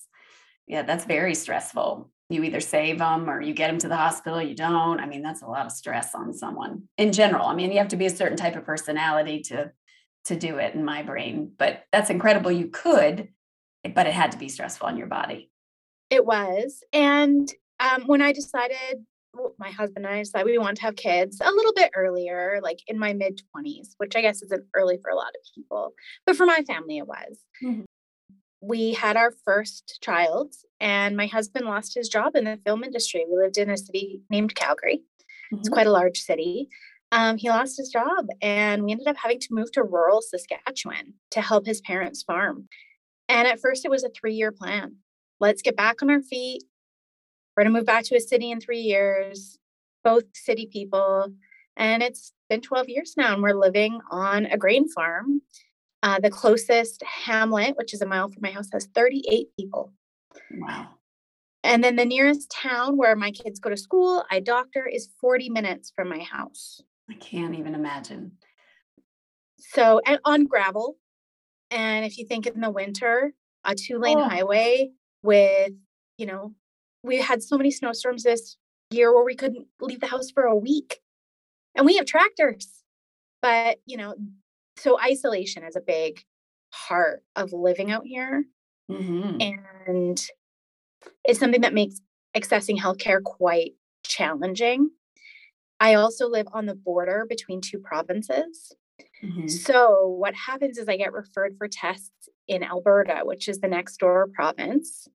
Yeah, 0.68 0.82
that's 0.82 1.04
very 1.04 1.34
stressful. 1.34 2.08
You 2.28 2.44
either 2.44 2.60
save 2.60 3.00
them 3.00 3.28
or 3.28 3.40
you 3.40 3.52
get 3.52 3.66
them 3.66 3.78
to 3.80 3.88
the 3.88 3.96
hospital, 3.96 4.40
you 4.40 4.54
don't. 4.54 5.00
I 5.00 5.06
mean, 5.06 5.22
that's 5.22 5.42
a 5.42 5.46
lot 5.46 5.66
of 5.66 5.72
stress 5.72 6.14
on 6.14 6.32
someone 6.32 6.84
in 6.96 7.12
general. 7.12 7.46
I 7.46 7.54
mean, 7.54 7.72
you 7.72 7.78
have 7.78 7.88
to 7.88 7.96
be 7.96 8.06
a 8.06 8.10
certain 8.10 8.36
type 8.36 8.54
of 8.56 8.64
personality 8.64 9.40
to 9.48 9.72
to 10.24 10.36
do 10.36 10.58
it 10.58 10.74
in 10.74 10.84
my 10.84 11.02
brain, 11.02 11.52
but 11.56 11.84
that's 11.92 12.10
incredible 12.10 12.52
you 12.52 12.68
could, 12.68 13.28
but 13.94 14.06
it 14.06 14.12
had 14.12 14.32
to 14.32 14.38
be 14.38 14.48
stressful 14.48 14.86
on 14.86 14.96
your 14.96 15.08
body. 15.08 15.50
It 16.10 16.24
was. 16.24 16.84
And 16.92 17.52
um, 17.80 18.04
when 18.06 18.22
I 18.22 18.32
decided 18.32 19.04
my 19.58 19.70
husband 19.70 20.04
and 20.04 20.14
I 20.14 20.18
decided 20.18 20.46
we 20.46 20.58
wanted 20.58 20.76
to 20.76 20.82
have 20.82 20.96
kids 20.96 21.40
a 21.40 21.50
little 21.50 21.72
bit 21.74 21.90
earlier, 21.96 22.60
like 22.62 22.80
in 22.86 22.98
my 22.98 23.12
mid 23.12 23.40
20s, 23.56 23.94
which 23.96 24.14
I 24.14 24.20
guess 24.20 24.42
isn't 24.42 24.64
early 24.74 24.98
for 25.00 25.10
a 25.10 25.16
lot 25.16 25.28
of 25.28 25.54
people, 25.54 25.94
but 26.26 26.36
for 26.36 26.46
my 26.46 26.62
family, 26.66 26.98
it 26.98 27.06
was. 27.06 27.38
Mm-hmm. 27.62 27.82
We 28.60 28.92
had 28.92 29.16
our 29.16 29.32
first 29.44 29.98
child, 30.02 30.54
and 30.80 31.16
my 31.16 31.26
husband 31.26 31.66
lost 31.66 31.94
his 31.94 32.08
job 32.08 32.36
in 32.36 32.44
the 32.44 32.60
film 32.64 32.84
industry. 32.84 33.24
We 33.28 33.36
lived 33.36 33.58
in 33.58 33.70
a 33.70 33.76
city 33.76 34.20
named 34.30 34.54
Calgary, 34.54 34.98
mm-hmm. 35.52 35.58
it's 35.58 35.68
quite 35.68 35.86
a 35.86 35.92
large 35.92 36.18
city. 36.18 36.68
Um, 37.12 37.36
he 37.36 37.50
lost 37.50 37.76
his 37.76 37.90
job, 37.90 38.26
and 38.40 38.82
we 38.82 38.90
ended 38.90 39.06
up 39.06 39.16
having 39.16 39.38
to 39.38 39.48
move 39.54 39.70
to 39.72 39.84
rural 39.84 40.22
Saskatchewan 40.22 41.14
to 41.30 41.40
help 41.40 41.66
his 41.66 41.80
parents 41.82 42.22
farm. 42.24 42.68
And 43.28 43.46
at 43.46 43.60
first, 43.60 43.84
it 43.84 43.90
was 43.90 44.02
a 44.02 44.08
three 44.08 44.34
year 44.34 44.50
plan. 44.50 44.96
Let's 45.38 45.62
get 45.62 45.76
back 45.76 46.02
on 46.02 46.10
our 46.10 46.22
feet 46.22 46.64
we're 47.56 47.64
going 47.64 47.74
to 47.74 47.78
move 47.80 47.86
back 47.86 48.04
to 48.04 48.16
a 48.16 48.20
city 48.20 48.50
in 48.50 48.60
three 48.60 48.80
years, 48.80 49.58
both 50.04 50.24
city 50.34 50.68
people. 50.72 51.26
And 51.76 52.02
it's 52.02 52.32
been 52.48 52.60
12 52.60 52.88
years 52.88 53.14
now, 53.16 53.34
and 53.34 53.42
we're 53.42 53.54
living 53.54 54.00
on 54.10 54.46
a 54.46 54.56
grain 54.56 54.88
farm. 54.88 55.42
Uh, 56.02 56.18
the 56.18 56.30
closest 56.30 57.02
hamlet, 57.02 57.76
which 57.76 57.94
is 57.94 58.02
a 58.02 58.06
mile 58.06 58.28
from 58.28 58.42
my 58.42 58.50
house, 58.50 58.68
has 58.72 58.88
38 58.94 59.48
people. 59.58 59.92
Wow. 60.52 60.88
And 61.62 61.84
then 61.84 61.96
the 61.96 62.04
nearest 62.04 62.50
town 62.50 62.96
where 62.96 63.14
my 63.14 63.30
kids 63.30 63.60
go 63.60 63.70
to 63.70 63.76
school, 63.76 64.24
I 64.30 64.40
doctor, 64.40 64.86
is 64.86 65.10
40 65.20 65.50
minutes 65.50 65.92
from 65.94 66.08
my 66.08 66.18
house. 66.18 66.80
I 67.12 67.18
can't 67.18 67.54
even 67.54 67.74
imagine. 67.74 68.32
So, 69.58 70.00
and 70.06 70.18
on 70.24 70.46
gravel. 70.46 70.96
And 71.70 72.04
if 72.04 72.18
you 72.18 72.26
think 72.26 72.46
in 72.46 72.60
the 72.60 72.70
winter, 72.70 73.32
a 73.64 73.74
two 73.74 73.98
lane 73.98 74.18
oh. 74.18 74.28
highway 74.28 74.90
with, 75.22 75.72
you 76.18 76.26
know, 76.26 76.54
we 77.02 77.18
had 77.18 77.42
so 77.42 77.56
many 77.56 77.70
snowstorms 77.70 78.22
this 78.22 78.56
year 78.90 79.12
where 79.12 79.24
we 79.24 79.34
couldn't 79.34 79.66
leave 79.80 80.00
the 80.00 80.06
house 80.06 80.30
for 80.30 80.44
a 80.44 80.56
week. 80.56 81.00
And 81.74 81.86
we 81.86 81.96
have 81.96 82.06
tractors. 82.06 82.68
But, 83.40 83.78
you 83.86 83.96
know, 83.96 84.14
so 84.76 84.98
isolation 85.00 85.64
is 85.64 85.76
a 85.76 85.80
big 85.80 86.22
part 86.72 87.22
of 87.34 87.52
living 87.52 87.90
out 87.90 88.04
here. 88.04 88.44
Mm-hmm. 88.90 89.40
And 89.40 90.22
it's 91.24 91.40
something 91.40 91.62
that 91.62 91.74
makes 91.74 92.00
accessing 92.36 92.78
healthcare 92.78 93.22
quite 93.22 93.72
challenging. 94.04 94.90
I 95.82 95.94
also 95.94 96.28
live 96.28 96.46
on 96.52 96.66
the 96.66 96.76
border 96.76 97.26
between 97.28 97.60
two 97.60 97.80
provinces. 97.80 98.72
Mm-hmm. 99.20 99.48
So, 99.48 100.06
what 100.06 100.32
happens 100.32 100.78
is 100.78 100.88
I 100.88 100.96
get 100.96 101.12
referred 101.12 101.56
for 101.58 101.66
tests 101.66 102.28
in 102.46 102.62
Alberta, 102.62 103.22
which 103.24 103.48
is 103.48 103.58
the 103.58 103.66
next 103.66 103.96
door 103.96 104.28
province. 104.32 105.08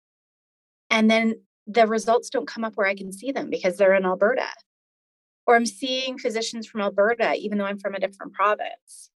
And 0.89 1.09
then 1.09 1.35
the 1.67 1.87
results 1.87 2.29
don't 2.29 2.47
come 2.47 2.65
up 2.65 2.73
where 2.75 2.85
I 2.85 2.95
can 2.95 3.13
see 3.13 3.31
them 3.31 3.49
because 3.49 3.77
they're 3.77 3.95
in 3.95 4.05
Alberta. 4.05 4.49
Or 5.45 5.55
I'm 5.55 5.65
seeing 5.65 6.17
physicians 6.17 6.67
from 6.67 6.81
Alberta, 6.81 7.35
even 7.35 7.57
though 7.57 7.65
I'm 7.65 7.79
from 7.79 7.95
a 7.95 7.99
different 7.99 8.33
province. 8.33 9.09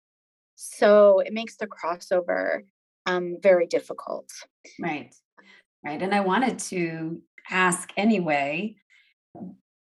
So, 0.54 1.19
it 1.19 1.33
makes 1.33 1.57
the 1.57 1.66
crossover 1.66 2.61
um, 3.07 3.38
very 3.42 3.66
difficult. 3.66 4.30
Right. 4.78 5.12
Right. 5.85 6.00
And 6.00 6.14
I 6.14 6.21
wanted 6.21 6.61
to 6.71 7.23
ask 7.50 7.90
anyway 7.97 8.76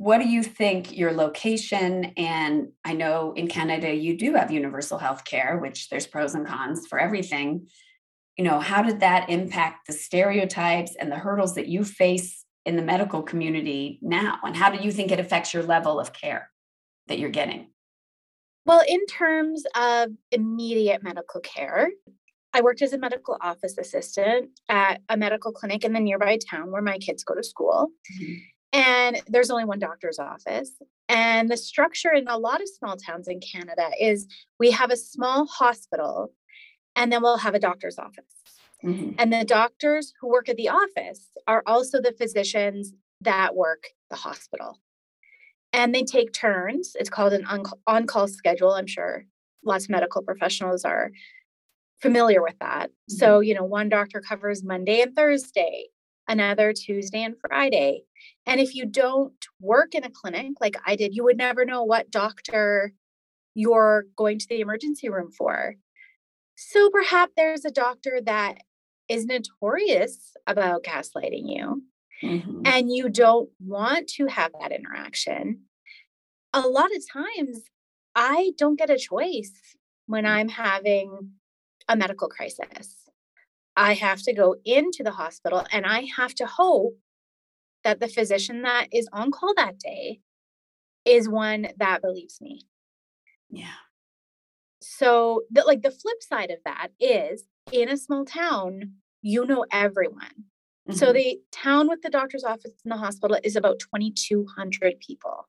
what 0.01 0.17
do 0.17 0.27
you 0.27 0.43
think 0.43 0.97
your 0.97 1.13
location 1.13 2.07
and 2.17 2.69
i 2.87 2.95
know 2.95 3.35
in 3.37 3.47
canada 3.47 3.95
you 3.95 4.17
do 4.17 4.33
have 4.33 4.51
universal 4.51 4.97
health 4.97 5.27
care 5.27 5.59
which 5.59 5.91
there's 5.91 6.07
pros 6.07 6.35
and 6.35 6.47
cons 6.47 6.87
for 6.87 6.99
everything 6.99 7.67
you 8.39 8.43
know 8.43 8.61
how 8.61 8.81
did 8.83 9.01
that 9.01 9.29
impact 9.29 9.87
the 9.87 9.93
stereotypes 9.93 10.97
and 10.99 11.13
the 11.13 11.19
hurdles 11.19 11.55
that 11.55 11.69
you 11.69 11.85
face 11.85 12.47
in 12.65 12.77
the 12.77 12.83
medical 12.83 13.23
community 13.23 13.99
now 14.01 14.39
and 14.43 14.57
how 14.57 14.71
do 14.71 14.83
you 14.83 14.91
think 14.91 15.13
it 15.13 15.21
affects 15.21 15.53
your 15.53 15.63
level 15.63 16.01
of 16.01 16.15
care 16.15 16.51
that 17.07 17.19
you're 17.19 17.29
getting 17.29 17.69
well 18.65 18.83
in 18.89 19.05
terms 19.05 19.65
of 19.77 20.09
immediate 20.33 21.03
medical 21.03 21.41
care 21.43 21.91
I 22.53 22.63
worked 22.63 22.83
as 22.83 22.93
a 22.93 22.99
medical 22.99 23.37
office 23.41 23.79
assistant 23.79 24.59
at 24.69 25.03
a 25.09 25.17
medical 25.17 25.53
clinic 25.53 25.85
in 25.85 25.93
the 25.93 26.01
nearby 26.01 26.37
town 26.51 26.73
where 26.73 26.83
my 26.83 26.99
kids 26.99 27.23
go 27.23 27.37
to 27.37 27.45
school. 27.45 27.91
Mm-hmm. 28.21 28.35
And 28.73 29.21
there's 29.27 29.51
only 29.51 29.65
one 29.65 29.79
doctor's 29.79 30.19
office. 30.19 30.71
And 31.09 31.51
the 31.51 31.57
structure 31.57 32.13
in 32.13 32.29
a 32.29 32.39
lot 32.39 32.63
of 32.63 32.69
small 32.69 32.97
towns 32.97 33.27
in 33.27 33.41
Canada 33.41 33.91
is 34.01 34.27
we 34.59 34.71
have 34.71 34.91
a 34.91 34.97
small 34.97 35.47
hospital 35.47 36.33
and 36.95 37.13
then 37.13 37.23
we'll 37.23 37.39
have 37.39 37.55
a 37.55 37.59
doctor's 37.59 37.99
office. 37.99 38.25
Mm-hmm. 38.85 39.13
And 39.19 39.33
the 39.33 39.45
doctors 39.45 40.13
who 40.21 40.29
work 40.29 40.49
at 40.49 40.57
the 40.57 40.69
office 40.69 41.27
are 41.47 41.63
also 41.67 42.01
the 42.01 42.13
physicians 42.13 42.93
that 43.21 43.55
work 43.55 43.89
the 44.09 44.17
hospital. 44.17 44.79
And 45.73 45.95
they 45.95 46.03
take 46.03 46.33
turns. 46.33 46.97
It's 46.99 47.11
called 47.11 47.33
an 47.33 47.47
on 47.87 48.07
call 48.07 48.29
schedule. 48.29 48.73
I'm 48.73 48.87
sure 48.87 49.25
lots 49.65 49.85
of 49.85 49.91
medical 49.91 50.23
professionals 50.23 50.85
are 50.85 51.11
familiar 52.01 52.43
with 52.43 52.59
that. 52.61 52.89
Mm-hmm. 52.89 53.17
So, 53.17 53.41
you 53.41 53.55
know, 53.55 53.65
one 53.65 53.89
doctor 53.89 54.21
covers 54.21 54.65
Monday 54.65 55.01
and 55.01 55.15
Thursday, 55.15 55.89
another 56.31 56.73
Tuesday 56.73 57.25
and 57.25 57.35
Friday. 57.47 58.03
And 58.47 58.61
if 58.61 58.75
you 58.75 58.87
don't 58.87 59.35
work 59.61 59.95
in 59.95 60.05
a 60.05 60.11
clinic 60.11 60.53
like 60.61 60.77
I 60.87 60.95
did, 60.95 61.15
you 61.15 61.25
would 61.25 61.37
never 61.37 61.65
know 61.65 61.83
what 61.83 62.11
doctor 62.11 62.93
you're 63.55 64.05
going 64.17 64.39
to 64.39 64.47
the 64.49 64.61
emergency 64.61 65.09
room 65.09 65.31
for. 65.31 65.75
So 66.55 66.89
perhaps 66.91 67.33
there's 67.37 67.65
a 67.65 67.71
doctor 67.71 68.21
that 68.25 68.59
is 69.09 69.27
notorious 69.27 70.35
about 70.47 70.85
gaslighting 70.85 71.49
you 71.49 71.83
mm-hmm. 72.23 72.63
and 72.65 72.93
you 72.93 73.09
don't 73.09 73.51
want 73.59 74.07
to 74.17 74.27
have 74.27 74.53
that 74.61 74.73
interaction. 74.73 75.63
A 76.53 76.61
lot 76.61 76.95
of 76.95 77.03
times, 77.13 77.65
I 78.15 78.53
don't 78.57 78.79
get 78.79 78.91
a 78.91 78.99
choice 78.99 79.53
when 80.07 80.25
mm. 80.25 80.31
I'm 80.31 80.49
having 80.49 81.33
a 81.89 81.97
medical 81.97 82.29
crisis. 82.29 83.00
I 83.77 83.95
have 83.95 84.23
to 84.23 84.33
go 84.33 84.57
into 84.65 85.03
the 85.03 85.13
hospital 85.13 85.65
and 85.73 85.87
I 85.87 86.07
have 86.17 86.35
to 86.37 86.47
hope 86.47 86.95
that 87.85 88.01
the 88.01 88.09
physician 88.09 88.63
that 88.63 88.89
is 88.93 89.09
on 89.13 89.31
call 89.31 89.55
that 89.57 89.79
day 89.79 90.21
is 91.05 91.29
one 91.29 91.69
that 91.79 92.03
believes 92.03 92.41
me. 92.41 92.63
Yeah. 93.49 93.81
So, 94.81 95.43
the, 95.51 95.63
like 95.63 95.83
the 95.83 95.91
flip 95.91 96.23
side 96.23 96.51
of 96.51 96.59
that 96.65 96.89
is 96.99 97.45
in 97.73 97.89
a 97.89 97.97
small 97.97 98.25
town, 98.25 98.95
you 99.23 99.45
know 99.45 99.67
everyone. 99.71 100.47
Mm-hmm. 100.89 100.95
So, 100.95 101.13
the 101.13 101.39
town 101.53 101.89
with 101.89 102.03
the 102.03 102.11
doctor's 102.11 102.45
office 102.45 102.73
and 102.85 102.93
the 102.93 102.97
hospital 102.97 103.39
is 103.43 103.57
about 103.57 103.79
2,200 103.79 105.01
people. 105.01 105.49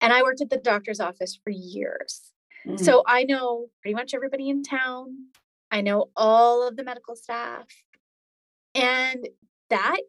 And 0.00 0.12
I 0.12 0.22
worked 0.22 0.40
at 0.40 0.50
the 0.50 0.56
doctor's 0.56 1.00
office 1.00 1.38
for 1.42 1.50
years. 1.50 2.32
Mm-hmm. 2.66 2.82
So, 2.82 3.02
I 3.06 3.24
know 3.24 3.66
pretty 3.82 3.94
much 3.94 4.14
everybody 4.14 4.48
in 4.48 4.62
town. 4.62 5.26
I 5.70 5.80
know 5.80 6.10
all 6.16 6.66
of 6.66 6.76
the 6.76 6.84
medical 6.84 7.16
staff. 7.16 7.66
And 8.74 9.28
that 9.70 10.00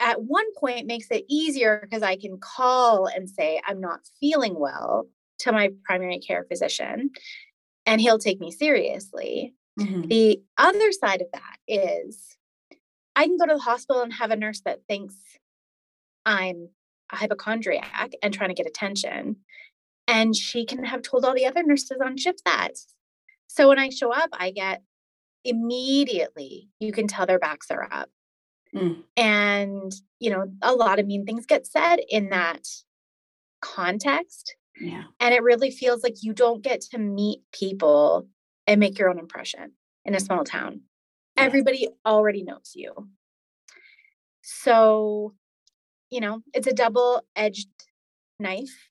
at 0.00 0.22
one 0.22 0.46
point 0.56 0.86
makes 0.86 1.08
it 1.10 1.24
easier 1.28 1.80
because 1.82 2.02
I 2.02 2.16
can 2.16 2.38
call 2.40 3.06
and 3.06 3.28
say, 3.28 3.60
I'm 3.66 3.80
not 3.80 4.00
feeling 4.20 4.58
well 4.58 5.06
to 5.40 5.52
my 5.52 5.70
primary 5.84 6.18
care 6.18 6.44
physician, 6.48 7.10
and 7.86 8.00
he'll 8.00 8.18
take 8.18 8.40
me 8.40 8.50
seriously. 8.50 9.54
Mm-hmm. 9.78 10.08
The 10.08 10.42
other 10.56 10.92
side 10.92 11.20
of 11.20 11.28
that 11.32 11.56
is 11.66 12.36
I 13.16 13.26
can 13.26 13.36
go 13.36 13.46
to 13.46 13.54
the 13.54 13.60
hospital 13.60 14.02
and 14.02 14.12
have 14.12 14.30
a 14.30 14.36
nurse 14.36 14.62
that 14.64 14.80
thinks 14.88 15.14
I'm 16.24 16.68
a 17.12 17.16
hypochondriac 17.16 18.12
and 18.22 18.32
trying 18.32 18.50
to 18.50 18.54
get 18.54 18.66
attention. 18.66 19.36
And 20.06 20.34
she 20.34 20.64
can 20.64 20.84
have 20.84 21.02
told 21.02 21.24
all 21.24 21.34
the 21.34 21.46
other 21.46 21.62
nurses 21.62 21.98
on 22.04 22.16
shift 22.16 22.42
that. 22.44 22.72
So 23.46 23.68
when 23.68 23.78
I 23.78 23.88
show 23.88 24.12
up, 24.12 24.30
I 24.32 24.50
get 24.50 24.82
immediately, 25.44 26.68
you 26.80 26.92
can 26.92 27.06
tell 27.06 27.26
their 27.26 27.38
backs 27.38 27.70
are 27.70 27.88
up. 27.90 28.08
Mm. 28.74 29.02
And, 29.16 29.92
you 30.18 30.30
know, 30.30 30.46
a 30.62 30.74
lot 30.74 30.98
of 30.98 31.06
mean 31.06 31.24
things 31.24 31.46
get 31.46 31.66
said 31.66 31.98
in 32.08 32.30
that 32.30 32.66
context. 33.60 34.56
Yeah. 34.80 35.04
And 35.20 35.32
it 35.32 35.42
really 35.42 35.70
feels 35.70 36.02
like 36.02 36.22
you 36.22 36.32
don't 36.32 36.62
get 36.62 36.80
to 36.90 36.98
meet 36.98 37.40
people 37.52 38.26
and 38.66 38.80
make 38.80 38.98
your 38.98 39.08
own 39.08 39.18
impression 39.18 39.72
in 40.04 40.14
a 40.14 40.20
small 40.20 40.44
town. 40.44 40.80
Yeah. 41.36 41.44
Everybody 41.44 41.88
already 42.04 42.42
knows 42.42 42.72
you. 42.74 42.92
So, 44.42 45.34
you 46.10 46.20
know, 46.20 46.40
it's 46.52 46.66
a 46.66 46.72
double 46.72 47.22
edged 47.36 47.68
knife. 48.38 48.90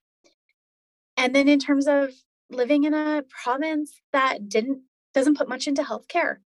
And 1.17 1.35
then 1.35 1.47
in 1.47 1.59
terms 1.59 1.87
of 1.87 2.11
living 2.49 2.83
in 2.83 2.93
a 2.93 3.23
province 3.43 4.01
that 4.11 4.49
didn't 4.49 4.81
doesn't 5.13 5.37
put 5.37 5.49
much 5.49 5.67
into 5.67 5.83
healthcare. 5.83 6.37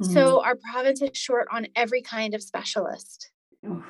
Mm-hmm. 0.00 0.12
So 0.12 0.42
our 0.42 0.56
province 0.70 1.02
is 1.02 1.16
short 1.16 1.48
on 1.50 1.68
every 1.74 2.02
kind 2.02 2.34
of 2.34 2.42
specialist. 2.42 3.30
Oof. 3.66 3.84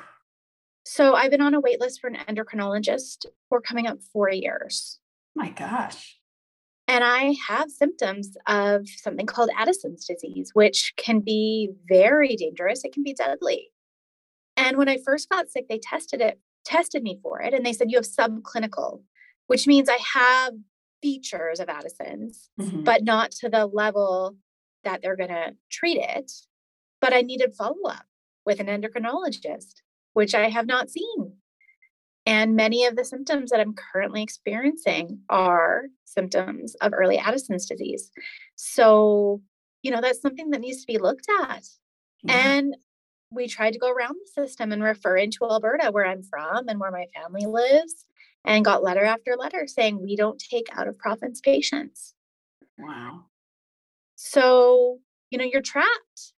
So 0.85 1.13
I've 1.15 1.31
been 1.31 1.41
on 1.41 1.53
a 1.53 1.59
wait 1.59 1.79
list 1.79 2.01
for 2.01 2.07
an 2.07 2.17
endocrinologist 2.27 3.25
for 3.49 3.61
coming 3.61 3.87
up 3.87 3.99
four 4.11 4.29
years. 4.29 4.99
My 5.35 5.49
gosh. 5.49 6.17
And 6.87 7.03
I 7.03 7.35
have 7.47 7.69
symptoms 7.69 8.35
of 8.47 8.87
something 8.87 9.25
called 9.25 9.49
Addison's 9.57 10.05
disease, 10.05 10.51
which 10.53 10.93
can 10.97 11.19
be 11.21 11.69
very 11.87 12.35
dangerous. 12.35 12.83
It 12.83 12.93
can 12.93 13.03
be 13.03 13.13
deadly. 13.13 13.69
And 14.57 14.77
when 14.77 14.89
I 14.89 14.97
first 15.05 15.29
got 15.29 15.49
sick, 15.49 15.67
they 15.69 15.79
tested 15.79 16.19
it, 16.19 16.39
tested 16.65 17.03
me 17.03 17.19
for 17.23 17.41
it, 17.41 17.53
and 17.53 17.65
they 17.65 17.71
said, 17.73 17.89
You 17.89 17.97
have 17.97 18.05
subclinical, 18.05 19.03
which 19.47 19.67
means 19.67 19.87
I 19.87 19.99
have 20.13 20.53
features 21.01 21.59
of 21.59 21.69
Addison's, 21.69 22.49
mm-hmm. 22.59 22.83
but 22.83 23.03
not 23.03 23.31
to 23.31 23.49
the 23.49 23.65
level 23.65 24.35
that 24.83 25.01
they're 25.01 25.15
going 25.15 25.29
to 25.29 25.55
treat 25.71 25.97
it. 25.97 26.31
But 26.99 27.13
I 27.13 27.21
needed 27.21 27.53
follow 27.55 27.87
up 27.87 28.05
with 28.45 28.59
an 28.59 28.67
endocrinologist, 28.67 29.81
which 30.13 30.35
I 30.35 30.49
have 30.49 30.67
not 30.67 30.89
seen. 30.89 31.33
And 32.25 32.55
many 32.55 32.85
of 32.85 32.95
the 32.95 33.03
symptoms 33.03 33.49
that 33.49 33.59
I'm 33.59 33.73
currently 33.73 34.21
experiencing 34.21 35.21
are 35.29 35.85
symptoms 36.05 36.75
of 36.75 36.93
early 36.93 37.17
Addison's 37.17 37.65
disease. 37.65 38.11
So, 38.55 39.41
you 39.81 39.89
know, 39.89 40.01
that's 40.01 40.21
something 40.21 40.51
that 40.51 40.61
needs 40.61 40.81
to 40.81 40.87
be 40.87 40.99
looked 40.99 41.25
at. 41.41 41.65
And 42.27 42.75
we 43.31 43.47
tried 43.47 43.71
to 43.71 43.79
go 43.79 43.89
around 43.89 44.15
the 44.15 44.43
system 44.43 44.71
and 44.71 44.83
refer 44.83 45.17
into 45.17 45.45
Alberta, 45.49 45.89
where 45.91 46.05
I'm 46.05 46.21
from 46.21 46.67
and 46.67 46.79
where 46.79 46.91
my 46.91 47.07
family 47.15 47.47
lives 47.47 48.05
and 48.45 48.65
got 48.65 48.83
letter 48.83 49.03
after 49.03 49.35
letter 49.37 49.65
saying 49.67 50.01
we 50.01 50.15
don't 50.15 50.39
take 50.39 50.67
out 50.75 50.87
of 50.87 50.97
province 50.97 51.41
patients. 51.41 52.13
Wow. 52.77 53.25
So, 54.15 54.99
you 55.29 55.37
know, 55.37 55.45
you're 55.45 55.61
trapped 55.61 56.33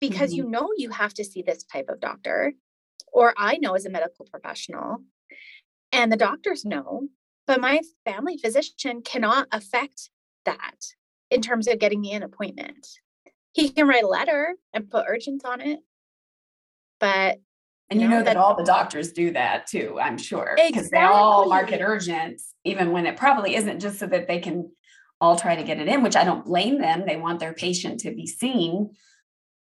because 0.00 0.30
mm-hmm. 0.30 0.44
you 0.44 0.50
know 0.50 0.70
you 0.76 0.90
have 0.90 1.14
to 1.14 1.24
see 1.24 1.42
this 1.42 1.64
type 1.64 1.86
of 1.88 2.00
doctor, 2.00 2.54
or 3.12 3.34
I 3.36 3.58
know 3.58 3.74
as 3.74 3.86
a 3.86 3.90
medical 3.90 4.24
professional, 4.24 4.98
and 5.92 6.10
the 6.10 6.16
doctors 6.16 6.64
know, 6.64 7.08
but 7.46 7.60
my 7.60 7.80
family 8.04 8.38
physician 8.38 9.02
cannot 9.02 9.48
affect 9.52 10.10
that 10.44 10.94
in 11.30 11.42
terms 11.42 11.68
of 11.68 11.78
getting 11.78 12.00
me 12.00 12.12
an 12.12 12.22
appointment. 12.22 12.86
He 13.52 13.68
can 13.70 13.88
write 13.88 14.04
a 14.04 14.08
letter 14.08 14.54
and 14.72 14.88
put 14.88 15.06
urgent 15.08 15.44
on 15.44 15.60
it, 15.60 15.80
but 16.98 17.38
And 17.90 18.00
you 18.00 18.08
know, 18.08 18.18
know 18.18 18.24
that, 18.24 18.34
that, 18.34 18.36
all 18.36 18.56
the 18.56 18.64
doctors 18.64 19.12
do 19.12 19.32
that 19.32 19.66
too, 19.66 19.98
I'm 20.00 20.16
sure. 20.16 20.54
Because 20.56 20.86
exactly. 20.86 20.98
they 20.98 21.04
all 21.04 21.48
market 21.48 21.80
urgent, 21.82 22.40
even 22.64 22.92
when 22.92 23.06
it 23.06 23.16
probably 23.16 23.56
isn't 23.56 23.80
just 23.80 23.98
so 23.98 24.06
that 24.06 24.28
they 24.28 24.38
can 24.38 24.70
all 25.20 25.36
try 25.36 25.56
to 25.56 25.64
get 25.64 25.80
it 25.80 25.88
in, 25.88 26.02
which 26.02 26.16
I 26.16 26.24
don't 26.24 26.44
blame 26.44 26.80
them. 26.80 27.04
They 27.04 27.16
want 27.16 27.40
their 27.40 27.52
patient 27.52 28.00
to 28.00 28.12
be 28.12 28.26
seen. 28.26 28.92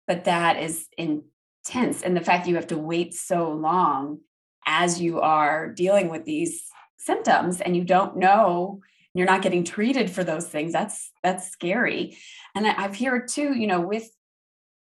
But 0.06 0.24
that 0.24 0.62
is 0.62 0.86
intense. 0.96 2.02
And 2.02 2.16
the 2.16 2.20
fact 2.20 2.46
you 2.46 2.54
have 2.54 2.68
to 2.68 2.78
wait 2.78 3.14
so 3.14 3.50
long 3.50 4.20
as 4.66 5.00
you 5.00 5.20
are 5.20 5.70
dealing 5.70 6.08
with 6.08 6.24
these 6.24 6.64
symptoms 6.98 7.60
and 7.60 7.76
you 7.76 7.84
don't 7.84 8.16
know 8.16 8.80
you're 9.12 9.26
not 9.26 9.42
getting 9.42 9.62
treated 9.62 10.10
for 10.10 10.24
those 10.24 10.48
things 10.48 10.72
that's 10.72 11.12
that's 11.22 11.50
scary 11.50 12.16
and 12.54 12.66
i've 12.66 12.98
heard 12.98 13.28
too 13.28 13.54
you 13.54 13.66
know 13.66 13.80
with 13.80 14.08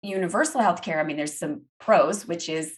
universal 0.02 0.61
healthcare 0.61 0.99
i 0.99 1.02
mean 1.02 1.18
there's 1.18 1.38
some 1.38 1.62
pros 1.78 2.26
which 2.26 2.49
is 2.49 2.76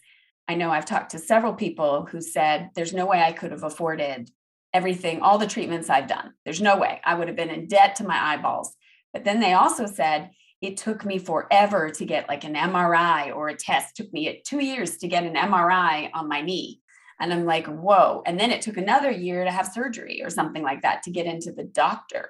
i 0.49 0.55
know 0.55 0.69
i've 0.69 0.85
talked 0.85 1.11
to 1.11 1.19
several 1.19 1.53
people 1.53 2.05
who 2.11 2.19
said 2.21 2.69
there's 2.75 2.93
no 2.93 3.05
way 3.05 3.21
i 3.21 3.31
could 3.31 3.51
have 3.51 3.63
afforded 3.63 4.29
everything 4.73 5.21
all 5.21 5.37
the 5.37 5.47
treatments 5.47 5.89
i've 5.89 6.07
done 6.07 6.33
there's 6.43 6.61
no 6.61 6.77
way 6.77 6.99
i 7.05 7.15
would 7.15 7.27
have 7.27 7.37
been 7.37 7.49
in 7.49 7.67
debt 7.67 7.95
to 7.95 8.03
my 8.03 8.33
eyeballs 8.33 8.75
but 9.13 9.23
then 9.23 9.39
they 9.39 9.53
also 9.53 9.85
said 9.85 10.31
it 10.61 10.75
took 10.75 11.05
me 11.05 11.17
forever 11.17 11.89
to 11.89 12.03
get 12.03 12.27
like 12.27 12.43
an 12.43 12.55
mri 12.55 13.33
or 13.33 13.47
a 13.47 13.55
test 13.55 13.97
it 13.97 14.03
took 14.03 14.13
me 14.13 14.41
two 14.45 14.59
years 14.59 14.97
to 14.97 15.07
get 15.07 15.23
an 15.23 15.35
mri 15.35 16.09
on 16.13 16.27
my 16.27 16.41
knee 16.41 16.81
and 17.19 17.33
I'm 17.33 17.45
like, 17.45 17.67
whoa. 17.67 18.23
And 18.25 18.39
then 18.39 18.51
it 18.51 18.61
took 18.61 18.77
another 18.77 19.11
year 19.11 19.43
to 19.43 19.51
have 19.51 19.67
surgery 19.67 20.21
or 20.23 20.29
something 20.29 20.63
like 20.63 20.83
that 20.83 21.03
to 21.03 21.11
get 21.11 21.25
into 21.25 21.51
the 21.51 21.63
doctor. 21.63 22.29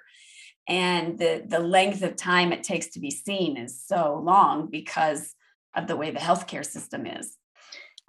And 0.68 1.18
the, 1.18 1.44
the 1.46 1.60
length 1.60 2.02
of 2.02 2.16
time 2.16 2.52
it 2.52 2.64
takes 2.64 2.88
to 2.90 3.00
be 3.00 3.12
seen 3.12 3.58
is 3.58 3.84
so 3.86 4.22
long 4.24 4.70
because 4.70 5.34
of 5.76 5.88
the 5.88 5.96
way 5.96 6.12
the 6.12 6.20
healthcare 6.20 6.66
system 6.66 7.06
is. 7.06 7.38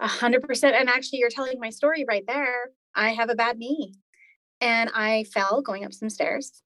A 0.01 0.07
hundred 0.07 0.41
percent. 0.43 0.75
And 0.75 0.89
actually, 0.89 1.19
you're 1.19 1.29
telling 1.29 1.59
my 1.59 1.69
story 1.69 2.05
right 2.07 2.25
there. 2.27 2.71
I 2.93 3.11
have 3.11 3.29
a 3.29 3.35
bad 3.35 3.57
knee 3.57 3.93
and 4.59 4.89
I 4.93 5.23
fell 5.33 5.61
going 5.61 5.85
up 5.85 5.93
some 5.93 6.09
stairs. 6.09 6.61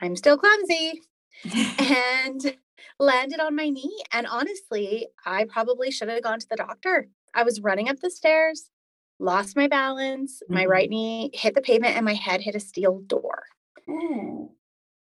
I'm 0.00 0.14
still 0.16 0.36
clumsy 0.36 1.00
and 1.78 2.56
landed 2.98 3.40
on 3.40 3.56
my 3.56 3.70
knee. 3.70 4.02
And 4.12 4.26
honestly, 4.26 5.06
I 5.24 5.44
probably 5.44 5.90
should 5.90 6.08
have 6.08 6.22
gone 6.22 6.40
to 6.40 6.46
the 6.50 6.56
doctor. 6.56 7.08
I 7.34 7.44
was 7.44 7.60
running 7.60 7.88
up 7.88 8.00
the 8.00 8.10
stairs 8.10 8.70
lost 9.18 9.56
my 9.56 9.68
balance. 9.68 10.42
Mm-hmm. 10.44 10.54
My 10.54 10.66
right 10.66 10.88
knee 10.88 11.30
hit 11.34 11.54
the 11.54 11.60
pavement 11.60 11.96
and 11.96 12.04
my 12.04 12.14
head 12.14 12.40
hit 12.40 12.54
a 12.54 12.60
steel 12.60 13.00
door. 13.06 13.44
Mm. 13.88 14.48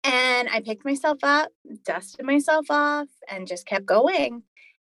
And 0.04 0.50
I 0.50 0.62
picked 0.64 0.86
myself 0.86 1.20
up, 1.24 1.52
dusted 1.84 2.26
myself 2.26 2.68
off, 2.70 3.08
and 3.30 3.48
just 3.48 3.66
kept 3.66 3.86
going. 3.86 4.44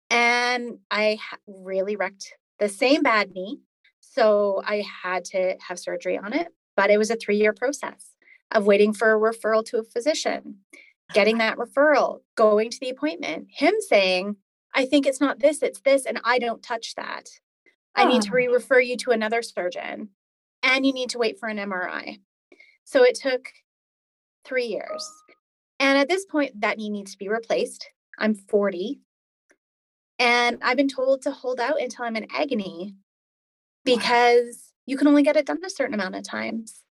And 0.10 0.80
I 0.90 1.20
really 1.46 1.96
wrecked 1.96 2.34
the 2.60 2.70
same 2.70 3.04
bad 3.04 3.32
knee. 3.32 3.60
So 4.00 4.62
I 4.66 4.84
had 5.04 5.26
to 5.26 5.56
have 5.68 5.80
surgery 5.80 6.18
on 6.18 6.34
it. 6.34 6.48
But 6.76 6.90
it 6.90 6.98
was 6.98 7.12
a 7.12 7.16
three 7.16 7.38
year 7.38 7.54
process 7.54 8.12
of 8.52 8.66
waiting 8.66 8.94
for 8.94 9.14
a 9.14 9.20
referral 9.20 9.66
to 9.66 9.80
a 9.80 9.84
physician, 9.84 10.60
getting 11.14 11.40
that 11.40 11.58
referral, 11.58 12.20
going 12.36 12.70
to 12.70 12.80
the 12.80 12.90
appointment, 12.90 13.48
him 13.50 13.74
saying, 13.80 14.38
I 14.74 14.86
think 14.86 15.06
it's 15.06 15.20
not 15.20 15.40
this, 15.40 15.62
it's 15.62 15.82
this, 15.82 16.06
and 16.06 16.22
I 16.24 16.40
don't 16.40 16.64
touch 16.64 16.96
that. 16.96 17.30
I 17.96 18.06
need 18.06 18.22
to 18.24 18.32
re 18.32 18.48
refer 18.48 18.80
you 18.80 18.96
to 18.98 19.12
another 19.12 19.42
surgeon 19.42 20.10
and 20.64 20.86
you 20.86 20.94
need 20.94 21.10
to 21.10 21.18
wait 21.18 21.38
for 21.38 21.50
an 21.50 21.58
MRI. 21.58 22.20
So 22.86 23.04
it 23.04 23.16
took 23.16 23.50
three 24.46 24.68
years. 24.68 25.06
And 25.80 25.98
at 25.98 26.08
this 26.08 26.26
point, 26.26 26.62
that 26.62 26.78
knee 26.78 26.90
needs 26.90 27.12
to 27.12 27.18
be 27.18 27.30
replaced. 27.30 27.90
I'm 28.18 28.36
40. 28.36 29.00
And 30.20 30.60
I've 30.62 30.78
been 30.78 30.90
told 30.90 31.22
to 31.24 31.32
hold 31.32 31.60
out 31.60 31.82
until 31.82 32.06
I'm 32.06 32.18
in 32.18 32.28
agony 32.30 32.96
because 33.86 34.46
wow. 34.46 34.76
you 34.86 34.98
can 34.98 35.08
only 35.08 35.24
get 35.24 35.38
it 35.38 35.46
done 35.46 35.64
a 35.66 35.70
certain 35.70 35.94
amount 35.94 36.16
of 36.16 36.24
times. 36.24 36.84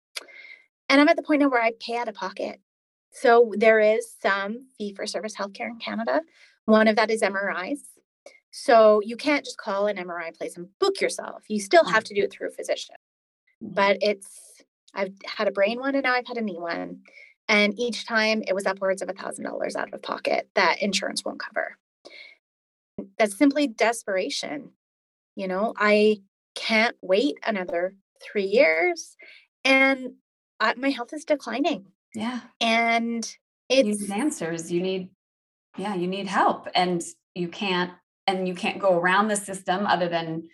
And 0.88 1.01
I'm 1.01 1.09
at 1.09 1.17
the 1.17 1.23
point 1.23 1.43
now 1.43 1.51
where 1.51 1.62
I 1.62 1.73
pay 1.79 1.99
out 1.99 2.09
of 2.09 2.14
pocket. 2.14 2.61
So 3.11 3.53
there 3.57 3.81
is 3.81 4.11
some 4.23 4.67
fee 4.77 4.95
for 4.95 5.07
service 5.07 5.37
healthcare 5.37 5.69
in 5.69 5.79
Canada. 5.79 6.23
One 6.64 6.88
of 6.88 6.97
that 6.97 7.11
is 7.11 7.23
MRIs. 7.23 7.81
So 8.51 9.01
you 9.05 9.17
can't 9.17 9.45
just 9.45 9.59
call 9.59 9.87
an 9.87 9.97
MRI 9.97 10.37
place 10.37 10.57
and 10.57 10.69
book 10.79 11.01
yourself. 11.01 11.45
You 11.49 11.61
still 11.61 11.85
have 11.85 12.05
to 12.05 12.14
do 12.14 12.23
it 12.23 12.33
through 12.33 12.49
a 12.49 12.53
physician. 12.53 12.97
Mm-hmm. 13.62 13.75
But 13.75 13.99
it's, 14.01 14.62
I've 14.95 15.12
had 15.27 15.49
a 15.49 15.53
brain 15.53 15.79
one 15.79 15.95
and 15.95 16.05
now 16.05 16.14
I've 16.14 16.27
had 16.27 16.38
a 16.38 16.43
knee 16.43 16.59
one. 16.59 17.01
And 17.49 17.79
each 17.79 18.07
time 18.07 18.43
it 18.47 18.55
was 18.55 18.67
upwards 18.67 19.03
of 19.03 19.09
a 19.09 19.14
$1,000 19.14 19.77
out 19.77 19.93
of 19.93 20.03
pocket 20.03 20.49
that 20.55 20.83
insurance 20.83 21.25
won't 21.25 21.41
cover. 21.41 21.79
That's 23.19 23.37
simply 23.37 23.67
desperation. 23.67 24.71
You 25.37 25.49
know, 25.49 25.75
I 25.77 26.23
can't 26.55 26.97
wait 27.01 27.39
another 27.47 27.95
three 28.23 28.47
years 28.47 29.17
and 29.65 30.15
I, 30.61 30.75
my 30.75 30.91
health 30.91 31.13
is 31.13 31.25
declining. 31.25 31.87
Yeah. 32.15 32.41
And 32.61 33.25
it's 33.69 33.87
you 33.87 34.09
need 34.09 34.11
answers. 34.11 34.73
You 34.73 34.81
need, 34.81 35.11
yeah, 35.77 35.95
you 35.95 36.09
need 36.09 36.27
help. 36.27 36.69
And 36.75 37.03
you 37.35 37.49
can't 37.49 37.93
and 38.27 38.47
you 38.47 38.55
can't 38.55 38.79
go 38.79 38.99
around 38.99 39.29
the 39.29 39.37
system 39.37 39.87
other 39.87 40.09
than 40.09 40.49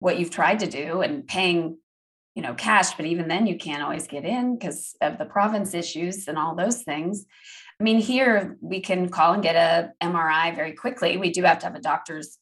what 0.00 0.18
you've 0.18 0.30
tried 0.30 0.58
to 0.60 0.66
do 0.66 1.00
and 1.00 1.26
paying 1.26 1.78
you 2.34 2.42
know 2.42 2.54
cash 2.54 2.94
but 2.94 3.06
even 3.06 3.28
then 3.28 3.46
you 3.46 3.56
can't 3.56 3.82
always 3.82 4.06
get 4.06 4.24
in 4.24 4.56
because 4.56 4.96
of 5.00 5.18
the 5.18 5.24
province 5.24 5.74
issues 5.74 6.28
and 6.28 6.38
all 6.38 6.54
those 6.54 6.82
things. 6.82 7.26
I 7.78 7.82
mean 7.82 7.98
here 7.98 8.56
we 8.60 8.80
can 8.80 9.08
call 9.08 9.34
and 9.34 9.42
get 9.42 9.56
a 9.56 9.92
mri 10.02 10.54
very 10.54 10.72
quickly. 10.72 11.16
We 11.16 11.30
do 11.30 11.42
have 11.42 11.58
to 11.60 11.66
have 11.66 11.74
a 11.74 11.80
doctor's 11.80 12.38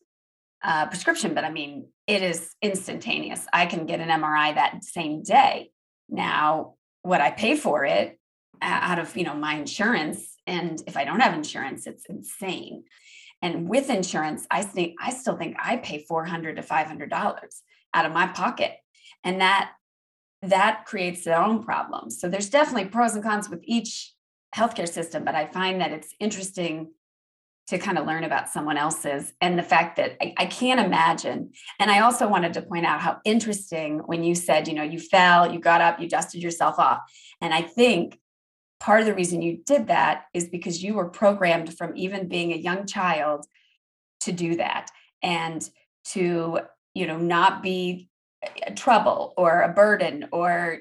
uh, 0.62 0.86
prescription 0.86 1.34
but 1.34 1.44
i 1.44 1.50
mean 1.50 1.86
it 2.06 2.22
is 2.22 2.54
instantaneous. 2.62 3.46
I 3.52 3.66
can 3.66 3.86
get 3.86 4.00
an 4.00 4.08
mri 4.08 4.54
that 4.54 4.84
same 4.84 5.22
day. 5.22 5.70
Now 6.08 6.74
what 7.02 7.20
i 7.20 7.30
pay 7.30 7.56
for 7.56 7.84
it 7.84 8.18
out 8.60 8.98
of 8.98 9.16
you 9.16 9.24
know 9.24 9.34
my 9.34 9.54
insurance 9.54 10.34
and 10.46 10.82
if 10.86 10.96
i 10.96 11.04
don't 11.04 11.20
have 11.20 11.34
insurance 11.34 11.86
it's 11.86 12.04
insane. 12.06 12.84
And 13.40 13.68
with 13.68 13.88
insurance, 13.88 14.46
I 14.50 14.62
think 14.62 14.96
I 15.00 15.10
still 15.10 15.36
think 15.36 15.56
I 15.62 15.76
pay 15.76 16.04
400 16.08 16.56
to 16.56 16.62
500 16.62 17.10
dollars 17.10 17.62
out 17.94 18.04
of 18.04 18.12
my 18.12 18.26
pocket. 18.26 18.72
And 19.24 19.40
that 19.40 19.72
that 20.42 20.84
creates 20.86 21.24
their 21.24 21.40
own 21.40 21.64
problems. 21.64 22.20
So 22.20 22.28
there's 22.28 22.50
definitely 22.50 22.88
pros 22.88 23.14
and 23.14 23.22
cons 23.22 23.50
with 23.50 23.60
each 23.64 24.14
healthcare 24.54 24.88
system, 24.88 25.24
but 25.24 25.34
I 25.34 25.46
find 25.46 25.80
that 25.80 25.92
it's 25.92 26.14
interesting 26.20 26.92
to 27.68 27.78
kind 27.78 27.98
of 27.98 28.06
learn 28.06 28.24
about 28.24 28.48
someone 28.48 28.78
else's 28.78 29.34
and 29.42 29.58
the 29.58 29.62
fact 29.62 29.96
that 29.96 30.16
I, 30.22 30.32
I, 30.38 30.46
can't 30.46 30.80
imagine. 30.80 31.50
And 31.78 31.90
I 31.90 32.00
also 32.00 32.26
wanted 32.26 32.54
to 32.54 32.62
point 32.62 32.86
out 32.86 33.00
how 33.00 33.18
interesting 33.26 33.98
when 34.06 34.24
you 34.24 34.34
said, 34.34 34.66
you 34.66 34.72
know, 34.72 34.82
you 34.82 34.98
fell, 34.98 35.52
you 35.52 35.60
got 35.60 35.82
up, 35.82 36.00
you 36.00 36.08
dusted 36.08 36.42
yourself 36.42 36.78
off. 36.78 37.00
And 37.42 37.52
I 37.52 37.60
think 37.60 38.18
part 38.80 39.00
of 39.00 39.06
the 39.06 39.14
reason 39.14 39.42
you 39.42 39.58
did 39.66 39.88
that 39.88 40.24
is 40.32 40.48
because 40.48 40.82
you 40.82 40.94
were 40.94 41.10
programmed 41.10 41.76
from 41.76 41.94
even 41.94 42.28
being 42.28 42.52
a 42.52 42.56
young 42.56 42.86
child 42.86 43.44
to 44.20 44.32
do 44.32 44.56
that 44.56 44.90
and 45.22 45.68
to 46.04 46.60
you 46.94 47.06
know 47.06 47.18
not 47.18 47.62
be 47.62 48.07
trouble 48.76 49.34
or 49.36 49.62
a 49.62 49.72
burden 49.72 50.26
or 50.32 50.78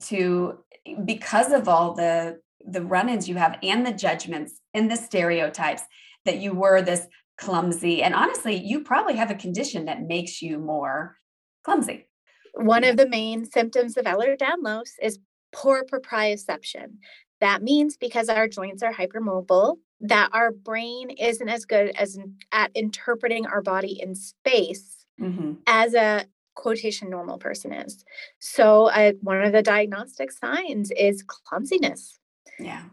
to 0.00 0.58
because 1.04 1.52
of 1.52 1.68
all 1.68 1.94
the 1.94 2.38
the 2.66 2.82
run-ins 2.82 3.28
you 3.28 3.34
have 3.36 3.58
and 3.62 3.86
the 3.86 3.92
judgments 3.92 4.60
and 4.74 4.90
the 4.90 4.96
stereotypes 4.96 5.82
that 6.24 6.38
you 6.38 6.52
were 6.54 6.80
this 6.82 7.06
clumsy 7.38 8.02
and 8.02 8.14
honestly 8.14 8.54
you 8.54 8.84
probably 8.84 9.16
have 9.16 9.30
a 9.30 9.34
condition 9.34 9.86
that 9.86 10.02
makes 10.02 10.40
you 10.40 10.58
more 10.58 11.16
clumsy 11.64 12.06
one 12.54 12.84
of 12.84 12.96
the 12.96 13.08
main 13.08 13.44
symptoms 13.44 13.96
of 13.96 14.04
Ehlers-Danlos 14.04 14.90
is 15.02 15.18
poor 15.52 15.84
proprioception. 15.84 16.96
That 17.40 17.62
means 17.62 17.96
because 17.96 18.28
our 18.28 18.48
joints 18.48 18.82
are 18.82 18.92
hypermobile, 18.92 19.76
that 20.02 20.30
our 20.32 20.50
brain 20.50 21.10
isn't 21.10 21.48
as 21.48 21.64
good 21.64 21.92
as 21.96 22.18
at 22.52 22.70
interpreting 22.74 23.46
our 23.46 23.62
body 23.62 24.00
in 24.00 24.14
space 24.14 25.04
mm-hmm. 25.20 25.52
as 25.66 25.94
a 25.94 26.26
quotation 26.54 27.10
normal 27.10 27.38
person 27.38 27.72
is. 27.72 28.04
So, 28.38 28.86
uh, 28.90 29.12
one 29.20 29.42
of 29.42 29.52
the 29.52 29.62
diagnostic 29.62 30.32
signs 30.32 30.90
is 30.92 31.22
clumsiness. 31.22 32.18
Yeah, 32.58 32.84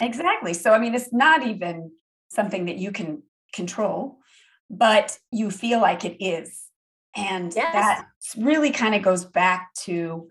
exactly. 0.00 0.54
So, 0.54 0.72
I 0.72 0.78
mean, 0.78 0.94
it's 0.94 1.12
not 1.12 1.46
even 1.46 1.92
something 2.28 2.66
that 2.66 2.76
you 2.76 2.92
can 2.92 3.22
control, 3.52 4.18
but 4.70 5.18
you 5.30 5.50
feel 5.50 5.80
like 5.80 6.04
it 6.04 6.22
is. 6.24 6.62
And 7.16 7.52
yes. 7.54 7.72
that 7.72 8.06
really 8.36 8.70
kind 8.70 8.94
of 8.94 9.02
goes 9.02 9.24
back 9.24 9.72
to 9.84 10.28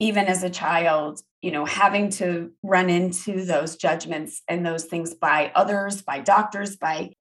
even 0.00 0.26
as 0.26 0.42
a 0.42 0.50
child, 0.50 1.20
you 1.40 1.50
know, 1.50 1.64
having 1.64 2.10
to 2.10 2.50
run 2.62 2.90
into 2.90 3.44
those 3.44 3.76
judgments 3.76 4.42
and 4.48 4.66
those 4.66 4.84
things 4.84 5.14
by 5.14 5.52
others, 5.54 6.02
by 6.02 6.20
doctors, 6.20 6.76
by 6.76 7.12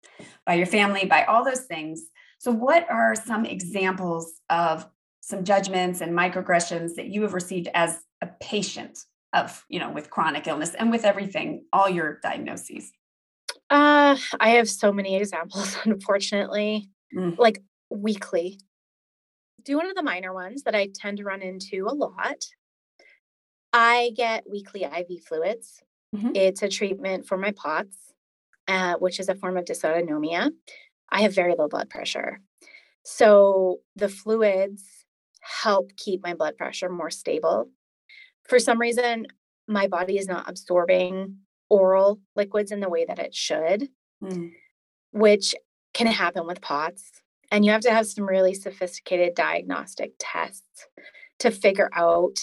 by 0.45 0.55
your 0.55 0.65
family, 0.65 1.05
by 1.05 1.23
all 1.25 1.45
those 1.45 1.65
things. 1.65 2.03
So 2.45 2.51
what 2.51 2.87
are 2.91 3.15
some 3.15 3.43
examples 3.43 4.39
of 4.51 4.85
some 5.21 5.43
judgments 5.43 6.01
and 6.01 6.15
microaggressions 6.15 6.93
that 6.93 7.07
you 7.07 7.23
have 7.23 7.33
received 7.33 7.69
as 7.73 8.03
a 8.21 8.27
patient 8.39 8.99
of, 9.33 9.65
you 9.67 9.79
know, 9.79 9.89
with 9.89 10.11
chronic 10.11 10.45
illness 10.45 10.75
and 10.75 10.91
with 10.91 11.05
everything, 11.05 11.65
all 11.73 11.89
your 11.89 12.19
diagnoses? 12.21 12.91
Uh, 13.71 14.15
I 14.39 14.49
have 14.49 14.69
so 14.69 14.93
many 14.93 15.15
examples, 15.15 15.75
unfortunately, 15.85 16.87
mm. 17.17 17.35
like 17.39 17.63
weekly 17.89 18.59
do 19.63 19.77
one 19.77 19.89
of 19.89 19.95
the 19.95 20.03
minor 20.03 20.31
ones 20.31 20.61
that 20.65 20.75
I 20.75 20.89
tend 20.93 21.17
to 21.17 21.23
run 21.23 21.41
into 21.41 21.87
a 21.89 21.95
lot. 21.95 22.45
I 23.73 24.11
get 24.15 24.47
weekly 24.47 24.83
IV 24.83 25.23
fluids. 25.27 25.81
Mm-hmm. 26.15 26.35
It's 26.35 26.61
a 26.61 26.69
treatment 26.69 27.25
for 27.25 27.39
my 27.39 27.53
POTS, 27.53 27.97
uh, 28.67 28.97
which 28.99 29.19
is 29.19 29.29
a 29.29 29.35
form 29.35 29.57
of 29.57 29.65
dysautonomia. 29.65 30.51
I 31.09 31.21
have 31.21 31.33
very 31.35 31.55
low 31.57 31.67
blood 31.67 31.89
pressure. 31.89 32.39
So 33.03 33.79
the 33.95 34.09
fluids 34.09 34.83
help 35.41 35.95
keep 35.95 36.23
my 36.23 36.33
blood 36.33 36.57
pressure 36.57 36.89
more 36.89 37.11
stable. 37.11 37.69
For 38.43 38.59
some 38.59 38.79
reason, 38.79 39.27
my 39.67 39.87
body 39.87 40.17
is 40.17 40.27
not 40.27 40.49
absorbing 40.49 41.37
oral 41.69 42.19
liquids 42.35 42.71
in 42.71 42.79
the 42.79 42.89
way 42.89 43.05
that 43.05 43.19
it 43.19 43.33
should, 43.33 43.89
mm. 44.23 44.51
which 45.11 45.55
can 45.93 46.07
happen 46.07 46.47
with 46.47 46.61
POTS. 46.61 47.21
And 47.51 47.63
you 47.63 47.71
have 47.71 47.81
to 47.81 47.91
have 47.91 48.07
some 48.07 48.27
really 48.27 48.53
sophisticated 48.53 49.35
diagnostic 49.35 50.13
tests 50.19 50.87
to 51.39 51.51
figure 51.51 51.89
out 51.93 52.39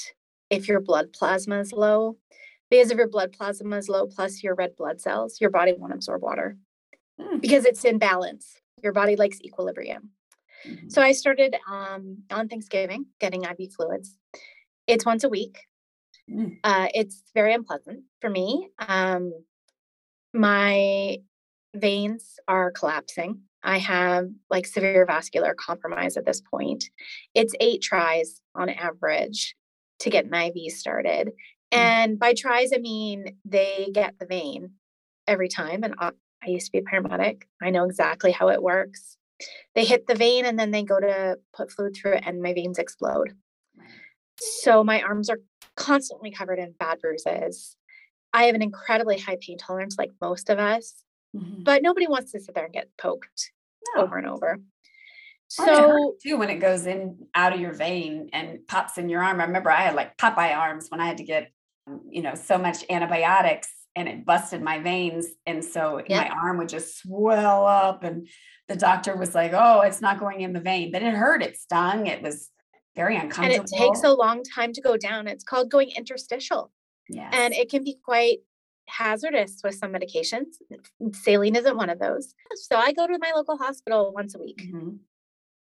if 0.48 0.68
your 0.68 0.80
blood 0.80 1.12
plasma 1.12 1.58
is 1.58 1.72
low. 1.72 2.16
Because 2.70 2.90
if 2.90 2.96
your 2.96 3.08
blood 3.08 3.32
plasma 3.32 3.76
is 3.76 3.88
low 3.88 4.06
plus 4.06 4.42
your 4.42 4.54
red 4.54 4.76
blood 4.76 5.00
cells, 5.00 5.40
your 5.40 5.50
body 5.50 5.74
won't 5.76 5.92
absorb 5.92 6.22
water 6.22 6.56
mm. 7.20 7.40
because 7.40 7.64
it's 7.64 7.84
in 7.84 7.98
balance. 7.98 8.60
Your 8.82 8.92
body 8.92 9.16
likes 9.16 9.40
equilibrium. 9.42 10.10
Mm-hmm. 10.66 10.88
So 10.88 11.02
I 11.02 11.12
started 11.12 11.56
um, 11.70 12.18
on 12.30 12.48
Thanksgiving 12.48 13.06
getting 13.20 13.44
IV 13.44 13.72
fluids. 13.76 14.16
It's 14.86 15.06
once 15.06 15.24
a 15.24 15.28
week. 15.28 15.58
Mm. 16.30 16.58
Uh, 16.62 16.88
it's 16.94 17.22
very 17.34 17.52
unpleasant 17.54 18.04
for 18.20 18.30
me. 18.30 18.68
Um, 18.78 19.32
my 20.32 21.18
veins 21.74 22.38
are 22.48 22.70
collapsing. 22.70 23.40
I 23.62 23.78
have 23.78 24.28
like 24.50 24.66
severe 24.66 25.06
vascular 25.06 25.54
compromise 25.54 26.16
at 26.16 26.26
this 26.26 26.40
point. 26.40 26.90
It's 27.34 27.54
eight 27.60 27.82
tries 27.82 28.40
on 28.54 28.68
average 28.68 29.54
to 30.00 30.10
get 30.10 30.24
an 30.24 30.34
IV 30.34 30.72
started. 30.72 31.28
Mm. 31.72 31.78
And 31.78 32.18
by 32.18 32.34
tries, 32.34 32.72
I 32.72 32.78
mean 32.78 33.36
they 33.44 33.88
get 33.92 34.18
the 34.18 34.26
vein 34.26 34.72
every 35.26 35.48
time. 35.48 35.84
And 35.84 35.94
I 36.44 36.50
used 36.50 36.66
to 36.66 36.72
be 36.72 36.78
a 36.78 36.82
paramedic. 36.82 37.42
I 37.62 37.70
know 37.70 37.84
exactly 37.84 38.32
how 38.32 38.48
it 38.48 38.62
works. 38.62 39.16
They 39.74 39.84
hit 39.84 40.06
the 40.06 40.14
vein 40.14 40.44
and 40.44 40.58
then 40.58 40.70
they 40.70 40.82
go 40.82 41.00
to 41.00 41.38
put 41.54 41.70
fluid 41.70 41.96
through 41.96 42.14
it, 42.14 42.24
and 42.26 42.42
my 42.42 42.52
veins 42.54 42.78
explode. 42.78 43.34
So 44.38 44.82
my 44.82 45.02
arms 45.02 45.30
are 45.30 45.40
constantly 45.76 46.30
covered 46.30 46.58
in 46.58 46.74
bad 46.78 47.00
bruises. 47.00 47.76
I 48.32 48.44
have 48.44 48.54
an 48.54 48.62
incredibly 48.62 49.18
high 49.18 49.38
pain 49.40 49.58
tolerance, 49.58 49.96
like 49.98 50.10
most 50.20 50.50
of 50.50 50.58
us, 50.58 51.02
mm-hmm. 51.36 51.62
but 51.62 51.82
nobody 51.82 52.06
wants 52.06 52.32
to 52.32 52.40
sit 52.40 52.54
there 52.54 52.64
and 52.64 52.72
get 52.72 52.88
poked 52.98 53.52
no. 53.94 54.02
over 54.02 54.16
and 54.16 54.26
over. 54.26 54.60
So 55.48 56.16
too 56.22 56.38
when 56.38 56.48
it 56.48 56.60
goes 56.60 56.86
in 56.86 57.26
out 57.34 57.52
of 57.52 57.60
your 57.60 57.74
vein 57.74 58.30
and 58.32 58.66
pops 58.66 58.96
in 58.96 59.10
your 59.10 59.22
arm. 59.22 59.38
I 59.38 59.44
remember 59.44 59.70
I 59.70 59.82
had 59.82 59.94
like 59.94 60.16
Popeye 60.16 60.56
arms 60.56 60.86
when 60.88 61.00
I 61.00 61.06
had 61.06 61.18
to 61.18 61.24
get, 61.24 61.52
um, 61.86 62.00
you 62.10 62.22
know, 62.22 62.34
so 62.34 62.56
much 62.56 62.84
antibiotics 62.88 63.70
and 63.94 64.08
it 64.08 64.24
busted 64.24 64.62
my 64.62 64.78
veins. 64.78 65.26
And 65.46 65.64
so 65.64 66.00
my 66.08 66.28
arm 66.28 66.58
would 66.58 66.68
just 66.68 66.98
swell 66.98 67.66
up. 67.66 68.04
And 68.04 68.28
the 68.68 68.76
doctor 68.76 69.16
was 69.16 69.34
like, 69.34 69.52
oh, 69.54 69.80
it's 69.80 70.00
not 70.00 70.18
going 70.18 70.40
in 70.40 70.52
the 70.52 70.60
vein, 70.60 70.92
but 70.92 71.02
it 71.02 71.14
hurt. 71.14 71.42
It 71.42 71.56
stung. 71.56 72.06
It 72.06 72.22
was 72.22 72.50
very 72.96 73.16
uncomfortable. 73.16 73.60
And 73.60 73.72
it 73.72 73.76
takes 73.76 74.02
a 74.02 74.12
long 74.12 74.42
time 74.42 74.72
to 74.72 74.80
go 74.80 74.96
down. 74.96 75.26
It's 75.26 75.44
called 75.44 75.70
going 75.70 75.90
interstitial. 75.96 76.72
Yes. 77.08 77.34
And 77.36 77.52
it 77.52 77.70
can 77.70 77.84
be 77.84 77.96
quite 78.02 78.38
hazardous 78.88 79.60
with 79.62 79.74
some 79.74 79.92
medications. 79.92 80.54
Saline 81.12 81.56
isn't 81.56 81.76
one 81.76 81.90
of 81.90 81.98
those. 81.98 82.34
So 82.54 82.76
I 82.76 82.92
go 82.92 83.06
to 83.06 83.18
my 83.20 83.32
local 83.34 83.56
hospital 83.56 84.12
once 84.14 84.34
a 84.34 84.38
week. 84.38 84.62
Mm-hmm. 84.66 84.96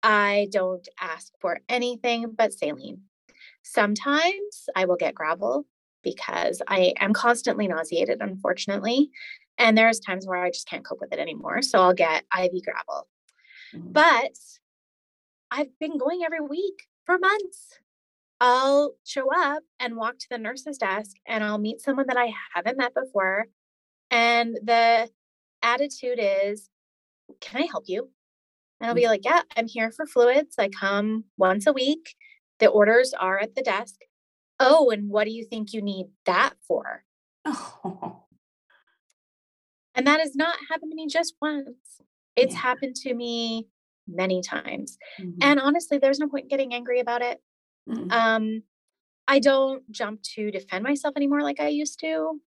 I 0.04 0.48
don't 0.52 0.88
ask 1.00 1.34
for 1.40 1.60
anything 1.70 2.34
but 2.38 2.54
saline. 2.54 3.02
Sometimes 3.64 4.70
I 4.76 4.86
will 4.86 4.96
get 4.96 5.16
Gravol 5.16 5.66
because 6.04 6.62
I 6.68 6.94
am 7.00 7.14
constantly 7.14 7.68
nauseated, 7.68 8.20
unfortunately. 8.22 9.10
And 9.58 9.78
there's 9.78 10.00
times 10.00 10.28
where 10.28 10.44
I 10.44 10.52
just 10.52 10.70
can't 10.70 10.86
cope 10.86 11.00
with 11.02 11.14
it 11.14 11.20
anymore. 11.20 11.62
So 11.62 11.82
I'll 11.82 11.94
get 11.94 12.26
IV 12.38 12.52
Gravol. 12.52 13.04
Mm-hmm. 13.76 13.92
But 13.92 14.38
I've 15.52 15.78
been 15.80 15.98
going 15.98 16.24
every 16.24 16.42
week 16.42 16.84
for 17.06 17.18
months. 17.18 17.80
I'll 18.40 18.94
show 19.04 19.28
up 19.36 19.64
and 19.80 19.96
walk 19.96 20.20
to 20.20 20.28
the 20.30 20.38
nurse's 20.38 20.78
desk 20.78 21.16
and 21.26 21.44
I'll 21.44 21.58
meet 21.58 21.82
someone 21.82 22.06
that 22.08 22.18
I 22.18 22.34
haven't 22.54 22.78
met 22.78 22.94
before. 22.94 23.46
And 24.12 24.58
the 24.64 25.10
attitude 25.64 26.20
is, 26.22 26.70
Can 27.42 27.62
I 27.64 27.66
help 27.66 27.86
you? 27.88 28.12
And 28.80 28.88
I'll 28.88 28.96
be 28.96 29.08
like, 29.08 29.26
Yeah, 29.26 29.42
I'm 29.56 29.68
here 29.68 29.92
for 29.92 30.06
fluids. 30.06 30.56
I 30.60 30.70
come 30.70 31.26
once 31.38 31.66
a 31.66 31.74
week. 31.74 32.16
The 32.60 32.68
orders 32.68 33.14
are 33.14 33.40
at 33.40 33.56
the 33.56 33.64
desk. 33.64 33.96
Oh, 34.60 34.90
and 34.90 35.10
what 35.10 35.26
do 35.26 35.32
you 35.32 35.46
think 35.46 35.74
you 35.74 35.82
need 35.82 36.08
that 36.26 36.54
for? 36.68 37.04
Oh. 37.46 38.24
And 39.96 40.06
that 40.08 40.20
has 40.20 40.36
not 40.36 40.56
happened 40.70 40.92
to 40.92 40.96
me 40.96 41.08
just 41.08 41.36
once. 41.42 42.02
It's 42.36 42.54
yeah. 42.54 42.62
happened 42.62 42.96
to 42.98 43.14
me 43.14 43.68
many 44.08 44.42
times. 44.42 44.98
Mm-hmm. 45.20 45.40
And 45.42 45.60
honestly, 45.60 45.98
there's 45.98 46.20
no 46.20 46.28
point 46.28 46.44
in 46.44 46.50
getting 46.50 46.74
angry 46.74 47.00
about 47.00 47.22
it. 47.22 47.42
Mm-hmm. 47.90 48.12
Um, 48.12 48.64
I 49.28 49.40
don't 49.40 49.90
jump 49.92 50.22
to 50.36 50.52
defend 50.52 50.84
myself 50.84 51.16
anymore 51.18 51.42
like 51.42 51.60
I 51.60 51.68
used 51.68 52.00
to. 52.02 52.40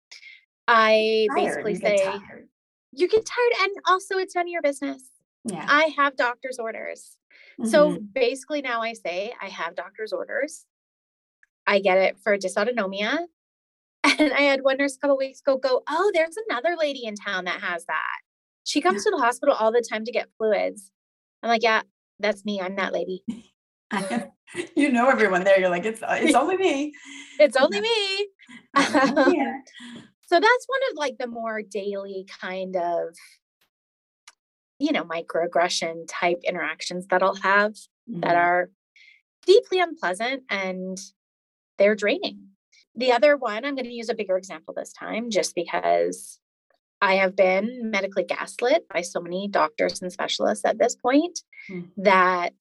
I 0.66 1.27
basically 1.35 1.75
say, 1.75 2.12
you 2.92 3.09
get 3.09 3.27
tired, 3.27 3.53
and 3.62 3.73
also 3.88 4.16
it's 4.18 4.35
none 4.35 4.46
of 4.46 4.51
your 4.51 4.62
business. 4.62 5.03
Yeah. 5.44 5.66
I 5.68 5.92
have 5.96 6.16
doctor's 6.16 6.59
orders. 6.59 7.16
Mm-hmm. 7.61 7.70
So 7.70 7.99
basically, 8.14 8.62
now 8.62 8.81
I 8.81 8.92
say 8.92 9.33
I 9.42 9.49
have 9.49 9.75
doctor's 9.75 10.12
orders. 10.12 10.66
I 11.70 11.78
get 11.78 11.98
it 11.98 12.18
for 12.22 12.37
dysautonomia. 12.37 13.18
And 14.18 14.33
I 14.33 14.40
had 14.40 14.61
one 14.62 14.78
nurse 14.78 14.96
a 14.96 14.98
couple 14.98 15.18
weeks 15.18 15.40
ago 15.40 15.59
go, 15.59 15.83
Oh, 15.88 16.11
there's 16.14 16.37
another 16.48 16.74
lady 16.78 17.04
in 17.04 17.14
town 17.16 17.44
that 17.44 17.61
has 17.61 17.85
that. 17.85 18.18
She 18.64 18.80
comes 18.80 19.04
yeah. 19.04 19.11
to 19.11 19.16
the 19.16 19.22
hospital 19.22 19.54
all 19.54 19.70
the 19.72 19.87
time 19.88 20.06
to 20.06 20.12
get 20.12 20.30
fluids. 20.38 20.90
I'm 21.42 21.50
like, 21.50 21.62
Yeah, 21.62 21.83
that's 22.18 22.44
me. 22.44 22.61
I'm 22.62 22.76
that 22.76 22.94
lady. 22.94 23.22
you 24.74 24.90
know 24.90 25.11
everyone 25.11 25.44
there. 25.44 25.61
You're 25.61 25.68
like, 25.68 25.85
it's 25.85 26.02
uh, 26.02 26.16
it's 26.18 26.35
only 26.35 26.56
me. 26.56 26.92
it's 27.38 27.56
only 27.56 27.80
me. 27.80 28.28
so 28.74 30.40
that's 30.40 30.66
one 30.66 30.80
of 30.90 30.96
like 30.96 31.18
the 31.18 31.26
more 31.26 31.61
daily 31.62 32.26
kind 32.40 32.76
of 32.76 33.14
you 34.78 34.92
know 34.92 35.04
microaggression 35.04 36.04
type 36.09 36.40
interactions 36.44 37.06
that 37.09 37.22
I'll 37.22 37.35
have 37.37 37.72
mm-hmm. 37.72 38.20
that 38.20 38.37
are 38.37 38.70
deeply 39.46 39.78
unpleasant 39.78 40.44
and 40.48 40.98
they're 41.81 41.97
draining. 41.97 42.47
The 42.95 43.11
other 43.11 43.37
one, 43.37 43.64
I'm 43.64 43.75
going 43.75 43.87
to 43.87 43.93
use 43.93 44.09
a 44.09 44.14
bigger 44.14 44.37
example 44.37 44.75
this 44.77 44.93
time 44.93 45.31
just 45.31 45.55
because 45.57 46.38
I 47.01 47.14
have 47.14 47.35
been 47.35 47.90
medically 47.90 48.25
gaslit 48.25 48.87
by 48.93 49.01
so 49.01 49.21
many 49.21 49.49
doctors 49.49 50.03
and 50.03 50.12
specialists 50.12 50.64
at 50.64 50.79
this 50.79 50.95
point 50.95 51.40
mm-hmm. 51.69 52.03
that 52.03 52.55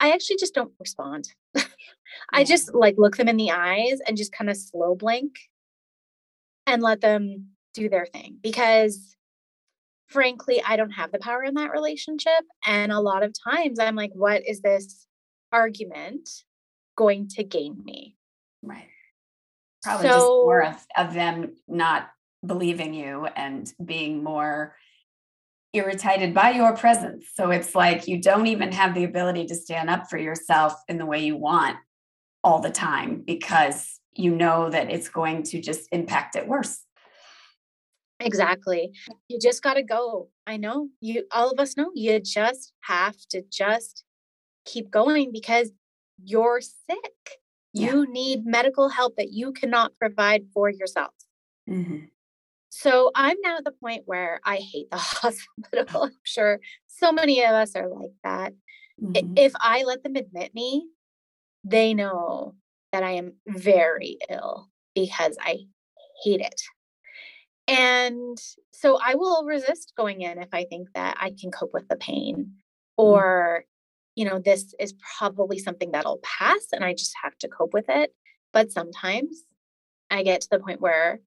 I 0.00 0.12
actually 0.12 0.36
just 0.36 0.54
don't 0.54 0.72
respond. 0.78 1.28
I 2.32 2.44
just 2.44 2.72
like 2.72 2.94
look 2.96 3.16
them 3.16 3.28
in 3.28 3.36
the 3.36 3.50
eyes 3.50 3.98
and 4.06 4.16
just 4.16 4.32
kind 4.32 4.48
of 4.48 4.56
slow 4.56 4.94
blink 4.94 5.34
and 6.66 6.82
let 6.82 7.00
them 7.00 7.48
do 7.74 7.88
their 7.88 8.06
thing 8.06 8.38
because 8.42 9.16
frankly, 10.06 10.62
I 10.64 10.76
don't 10.76 10.90
have 10.90 11.12
the 11.12 11.18
power 11.18 11.42
in 11.42 11.54
that 11.54 11.72
relationship. 11.72 12.44
And 12.64 12.92
a 12.92 13.00
lot 13.00 13.22
of 13.22 13.34
times 13.44 13.78
I'm 13.78 13.96
like, 13.96 14.12
what 14.14 14.42
is 14.46 14.60
this 14.60 15.06
argument 15.52 16.28
going 16.98 17.28
to 17.28 17.44
gain 17.44 17.80
me? 17.84 18.16
Right. 18.60 18.88
Probably 19.84 20.08
so, 20.08 20.14
just 20.14 20.26
more 20.26 20.64
of, 20.64 20.86
of 20.96 21.14
them 21.14 21.54
not 21.68 22.10
believing 22.44 22.92
you 22.92 23.26
and 23.36 23.72
being 23.82 24.24
more 24.24 24.74
irritated 25.72 26.34
by 26.34 26.50
your 26.50 26.76
presence. 26.76 27.26
So 27.34 27.50
it's 27.50 27.74
like 27.74 28.08
you 28.08 28.20
don't 28.20 28.48
even 28.48 28.72
have 28.72 28.94
the 28.94 29.04
ability 29.04 29.46
to 29.46 29.54
stand 29.54 29.88
up 29.88 30.10
for 30.10 30.18
yourself 30.18 30.74
in 30.88 30.98
the 30.98 31.06
way 31.06 31.24
you 31.24 31.36
want 31.36 31.76
all 32.42 32.60
the 32.60 32.70
time 32.70 33.22
because 33.24 34.00
you 34.12 34.34
know 34.34 34.68
that 34.68 34.90
it's 34.90 35.08
going 35.08 35.44
to 35.44 35.60
just 35.60 35.88
impact 35.92 36.34
it 36.34 36.48
worse. 36.48 36.80
Exactly. 38.18 38.90
You 39.28 39.38
just 39.38 39.62
got 39.62 39.74
to 39.74 39.84
go. 39.84 40.30
I 40.46 40.56
know 40.56 40.88
you, 41.00 41.26
all 41.30 41.50
of 41.50 41.60
us 41.60 41.76
know 41.76 41.92
you 41.94 42.18
just 42.18 42.72
have 42.80 43.16
to 43.30 43.42
just 43.52 44.02
keep 44.64 44.90
going 44.90 45.30
because 45.32 45.70
you're 46.22 46.60
sick. 46.60 47.38
Yeah. 47.72 47.92
You 47.92 48.12
need 48.12 48.44
medical 48.44 48.88
help 48.88 49.16
that 49.16 49.32
you 49.32 49.52
cannot 49.52 49.92
provide 49.98 50.46
for 50.52 50.70
yourself. 50.70 51.12
Mm-hmm. 51.68 52.06
So 52.70 53.10
I'm 53.14 53.36
now 53.42 53.58
at 53.58 53.64
the 53.64 53.72
point 53.72 54.02
where 54.06 54.40
I 54.44 54.56
hate 54.56 54.90
the 54.90 54.96
hospital. 54.98 56.04
I'm 56.04 56.12
sure 56.22 56.60
so 56.86 57.12
many 57.12 57.42
of 57.44 57.50
us 57.50 57.74
are 57.76 57.88
like 57.88 58.12
that. 58.24 58.52
Mm-hmm. 59.02 59.34
If 59.36 59.52
I 59.60 59.84
let 59.84 60.02
them 60.02 60.16
admit 60.16 60.54
me, 60.54 60.86
they 61.64 61.94
know 61.94 62.54
that 62.92 63.02
I 63.02 63.12
am 63.12 63.34
very 63.46 64.18
ill 64.30 64.68
because 64.94 65.36
I 65.40 65.58
hate 66.24 66.40
it. 66.40 66.60
And 67.66 68.38
so 68.72 68.98
I 69.04 69.14
will 69.14 69.44
resist 69.44 69.92
going 69.96 70.22
in 70.22 70.38
if 70.38 70.48
I 70.52 70.64
think 70.64 70.88
that 70.94 71.16
I 71.20 71.34
can 71.38 71.50
cope 71.50 71.74
with 71.74 71.86
the 71.88 71.96
pain 71.96 72.36
mm-hmm. 72.36 72.48
or 72.96 73.64
you 74.18 74.24
know, 74.24 74.40
this 74.40 74.74
is 74.80 74.94
probably 75.16 75.60
something 75.60 75.92
that'll 75.92 76.18
pass 76.24 76.66
and 76.72 76.84
I 76.84 76.92
just 76.92 77.14
have 77.22 77.38
to 77.38 77.48
cope 77.48 77.72
with 77.72 77.84
it. 77.88 78.12
But 78.52 78.72
sometimes 78.72 79.44
I 80.10 80.24
get 80.24 80.40
to 80.40 80.48
the 80.50 80.58
point 80.58 80.80
where 80.80 81.20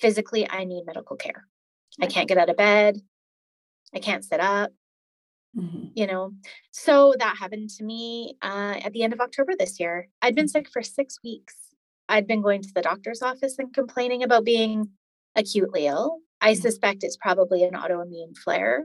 physically 0.00 0.46
I 0.48 0.64
need 0.64 0.84
medical 0.84 1.16
care. 1.16 1.46
I 1.98 2.06
can't 2.06 2.28
get 2.28 2.36
out 2.36 2.50
of 2.50 2.58
bed. 2.58 3.00
I 3.94 4.00
can't 4.00 4.22
sit 4.22 4.38
up. 4.38 4.70
Mm-hmm. 5.56 5.86
You 5.94 6.06
know, 6.06 6.32
so 6.72 7.14
that 7.18 7.38
happened 7.38 7.70
to 7.78 7.84
me 7.84 8.36
uh, 8.42 8.74
at 8.84 8.92
the 8.92 9.02
end 9.02 9.14
of 9.14 9.20
October 9.20 9.54
this 9.58 9.80
year. 9.80 10.08
I'd 10.20 10.34
been 10.34 10.48
sick 10.48 10.68
for 10.70 10.82
six 10.82 11.18
weeks. 11.24 11.54
I'd 12.10 12.26
been 12.26 12.42
going 12.42 12.60
to 12.60 12.72
the 12.74 12.82
doctor's 12.82 13.22
office 13.22 13.58
and 13.58 13.72
complaining 13.72 14.22
about 14.22 14.44
being 14.44 14.90
acutely 15.34 15.86
ill. 15.86 16.18
I 16.42 16.52
mm-hmm. 16.52 16.60
suspect 16.60 17.02
it's 17.02 17.16
probably 17.16 17.64
an 17.64 17.72
autoimmune 17.72 18.36
flare. 18.36 18.84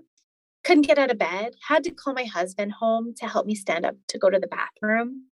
Couldn't 0.63 0.86
get 0.86 1.00
out 1.00 1.12
of 1.12 1.17
bed, 1.17 1.56
had 1.67 1.84
to 1.86 1.91
call 1.91 2.13
my 2.13 2.26
husband 2.26 2.74
home 2.74 3.13
to 3.17 3.28
help 3.28 3.45
me 3.45 3.56
stand 3.56 3.86
up 3.86 3.95
to 4.10 4.17
go 4.17 4.30
to 4.30 4.39
the 4.39 4.47
bathroom. 4.47 5.26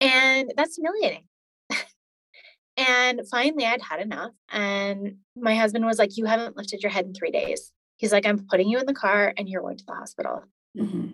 And 0.00 0.52
that's 0.56 0.76
humiliating. 0.76 1.24
and 2.76 3.22
finally, 3.30 3.66
I'd 3.66 3.82
had 3.82 4.00
enough. 4.00 4.32
And 4.50 5.16
my 5.36 5.54
husband 5.54 5.84
was 5.84 5.98
like, 5.98 6.16
You 6.16 6.24
haven't 6.26 6.56
lifted 6.56 6.82
your 6.82 6.90
head 6.90 7.06
in 7.06 7.14
three 7.14 7.30
days. 7.30 7.72
He's 7.96 8.12
like, 8.12 8.26
I'm 8.26 8.46
putting 8.48 8.68
you 8.68 8.78
in 8.78 8.86
the 8.86 8.94
car 8.94 9.34
and 9.36 9.48
you're 9.48 9.62
going 9.62 9.76
to 9.76 9.84
the 9.84 9.94
hospital. 9.94 10.44
Mm-hmm. 10.78 11.08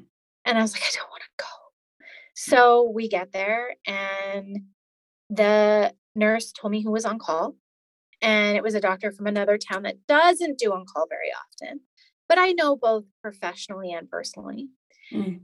And 0.44 0.58
I 0.58 0.60
was 0.60 0.74
like, 0.74 0.82
I 0.82 0.90
don't 0.94 1.10
want 1.10 1.22
to 1.22 1.44
go. 1.44 1.46
So 2.34 2.90
we 2.92 3.08
get 3.08 3.32
there, 3.32 3.76
and 3.86 4.64
the 5.30 5.94
nurse 6.14 6.52
told 6.52 6.72
me 6.72 6.82
who 6.82 6.90
was 6.90 7.04
on 7.04 7.18
call. 7.18 7.56
And 8.20 8.56
it 8.56 8.62
was 8.62 8.74
a 8.74 8.80
doctor 8.80 9.12
from 9.12 9.26
another 9.26 9.58
town 9.58 9.82
that 9.82 10.06
doesn't 10.06 10.58
do 10.58 10.72
on 10.72 10.84
call 10.86 11.06
very 11.08 11.30
often, 11.32 11.80
but 12.28 12.38
I 12.38 12.52
know 12.52 12.76
both 12.76 13.04
professionally 13.22 13.92
and 13.92 14.08
personally. 14.08 14.68
Mm. 15.12 15.40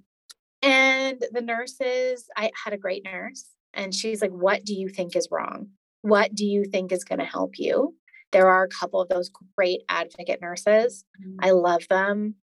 And 0.62 1.24
the 1.32 1.40
nurses, 1.40 2.26
I 2.36 2.50
had 2.64 2.72
a 2.72 2.78
great 2.78 3.04
nurse, 3.04 3.46
and 3.72 3.94
she's 3.94 4.20
like, 4.20 4.32
What 4.32 4.64
do 4.64 4.74
you 4.74 4.88
think 4.88 5.16
is 5.16 5.28
wrong? 5.30 5.68
What 6.02 6.34
do 6.34 6.44
you 6.44 6.64
think 6.64 6.92
is 6.92 7.04
going 7.04 7.18
to 7.18 7.24
help 7.24 7.58
you? 7.58 7.94
There 8.32 8.48
are 8.48 8.64
a 8.64 8.68
couple 8.68 9.00
of 9.00 9.08
those 9.08 9.30
great 9.56 9.80
advocate 9.88 10.40
nurses. 10.40 11.04
Mm-hmm. 11.20 11.36
I 11.42 11.50
love 11.50 11.86
them. 11.88 12.36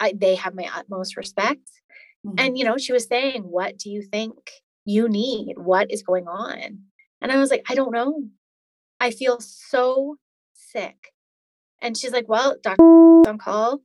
I, 0.00 0.14
they 0.16 0.34
have 0.36 0.54
my 0.54 0.68
utmost 0.74 1.16
respect. 1.16 1.68
Mm-hmm. 2.26 2.34
And, 2.38 2.58
you 2.58 2.64
know, 2.64 2.78
she 2.78 2.92
was 2.92 3.06
saying, 3.06 3.42
What 3.42 3.78
do 3.78 3.90
you 3.90 4.02
think 4.02 4.34
you 4.84 5.08
need? 5.08 5.54
What 5.56 5.90
is 5.90 6.02
going 6.02 6.28
on? 6.28 6.80
And 7.20 7.30
I 7.30 7.36
was 7.36 7.50
like, 7.50 7.64
I 7.68 7.74
don't 7.74 7.92
know. 7.92 8.24
I 9.00 9.10
feel 9.10 9.38
so 9.40 10.16
sick. 10.54 11.11
And 11.82 11.96
she's 11.96 12.12
like, 12.12 12.28
Well, 12.28 12.56
doctor 12.62 12.82
on 13.28 13.38
call. 13.38 13.82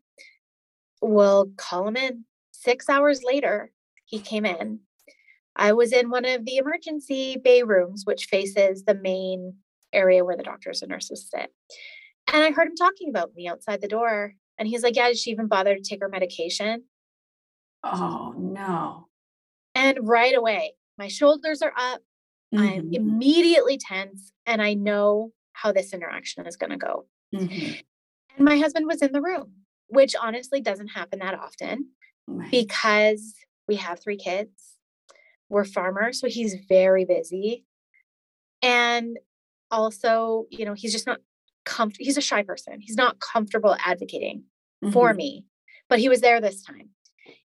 We'll 1.01 1.51
call 1.57 1.88
him 1.88 1.97
in. 1.97 2.25
Six 2.51 2.88
hours 2.88 3.21
later, 3.23 3.71
he 4.05 4.19
came 4.19 4.45
in. 4.45 4.79
I 5.55 5.73
was 5.73 5.91
in 5.91 6.10
one 6.10 6.25
of 6.25 6.45
the 6.45 6.57
emergency 6.57 7.38
bay 7.43 7.63
rooms, 7.63 8.03
which 8.05 8.25
faces 8.25 8.83
the 8.83 8.93
main 8.93 9.55
area 9.91 10.23
where 10.23 10.38
the 10.38 10.43
doctors 10.43 10.81
and 10.81 10.91
nurses 10.91 11.27
sit. 11.29 11.51
And 12.31 12.43
I 12.43 12.51
heard 12.51 12.67
him 12.67 12.75
talking 12.75 13.10
about 13.10 13.33
me 13.36 13.47
outside 13.47 13.81
the 13.81 13.88
door. 13.88 14.33
And 14.60 14.67
he's 14.67 14.83
like, 14.83 14.95
Yeah, 14.95 15.07
did 15.07 15.17
she 15.17 15.31
even 15.31 15.47
bother 15.47 15.75
to 15.75 15.81
take 15.81 16.01
her 16.01 16.10
medication? 16.10 16.83
Oh, 17.83 18.33
no. 18.38 19.07
And 19.73 19.99
right 20.07 20.36
away, 20.36 20.73
my 20.97 21.07
shoulders 21.07 21.62
are 21.62 21.73
up. 21.75 22.01
Mm-hmm. 22.53 22.63
I'm 22.63 22.93
immediately 22.93 23.77
tense 23.77 24.31
and 24.45 24.62
I 24.62 24.73
know 24.73 25.31
how 25.53 25.71
this 25.71 25.93
interaction 25.93 26.45
is 26.47 26.55
going 26.55 26.69
to 26.69 26.77
go. 26.77 27.05
Mm-hmm. 27.33 27.73
And 28.37 28.45
my 28.45 28.57
husband 28.57 28.85
was 28.87 29.01
in 29.01 29.11
the 29.11 29.21
room, 29.21 29.53
which 29.87 30.15
honestly 30.21 30.61
doesn't 30.61 30.89
happen 30.89 31.19
that 31.19 31.33
often 31.33 31.89
right. 32.27 32.51
because 32.51 33.33
we 33.67 33.75
have 33.77 33.99
three 33.99 34.17
kids. 34.17 34.51
We're 35.49 35.65
farmers, 35.65 36.19
so 36.19 36.27
he's 36.27 36.55
very 36.67 37.05
busy. 37.05 37.65
And 38.61 39.17
also, 39.71 40.45
you 40.49 40.65
know, 40.65 40.73
he's 40.73 40.91
just 40.91 41.07
not 41.07 41.19
comfortable. 41.65 42.05
He's 42.05 42.17
a 42.17 42.21
shy 42.21 42.43
person. 42.43 42.79
He's 42.81 42.95
not 42.95 43.19
comfortable 43.19 43.75
advocating 43.83 44.43
mm-hmm. 44.83 44.91
for 44.91 45.13
me, 45.13 45.45
but 45.89 45.99
he 45.99 46.09
was 46.09 46.21
there 46.21 46.41
this 46.41 46.61
time. 46.63 46.89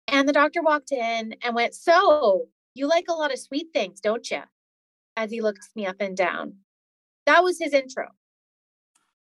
And 0.08 0.28
the 0.28 0.32
doctor 0.32 0.62
walked 0.62 0.92
in 0.92 1.36
and 1.42 1.54
went, 1.54 1.74
So 1.74 2.46
you 2.74 2.88
like 2.88 3.06
a 3.08 3.14
lot 3.14 3.32
of 3.32 3.38
sweet 3.38 3.68
things, 3.72 4.00
don't 4.00 4.28
you? 4.30 4.42
As 5.16 5.30
he 5.30 5.40
looks 5.40 5.70
me 5.76 5.86
up 5.86 5.96
and 6.00 6.16
down. 6.16 6.54
That 7.26 7.44
was 7.44 7.58
his 7.58 7.72
intro. 7.72 8.08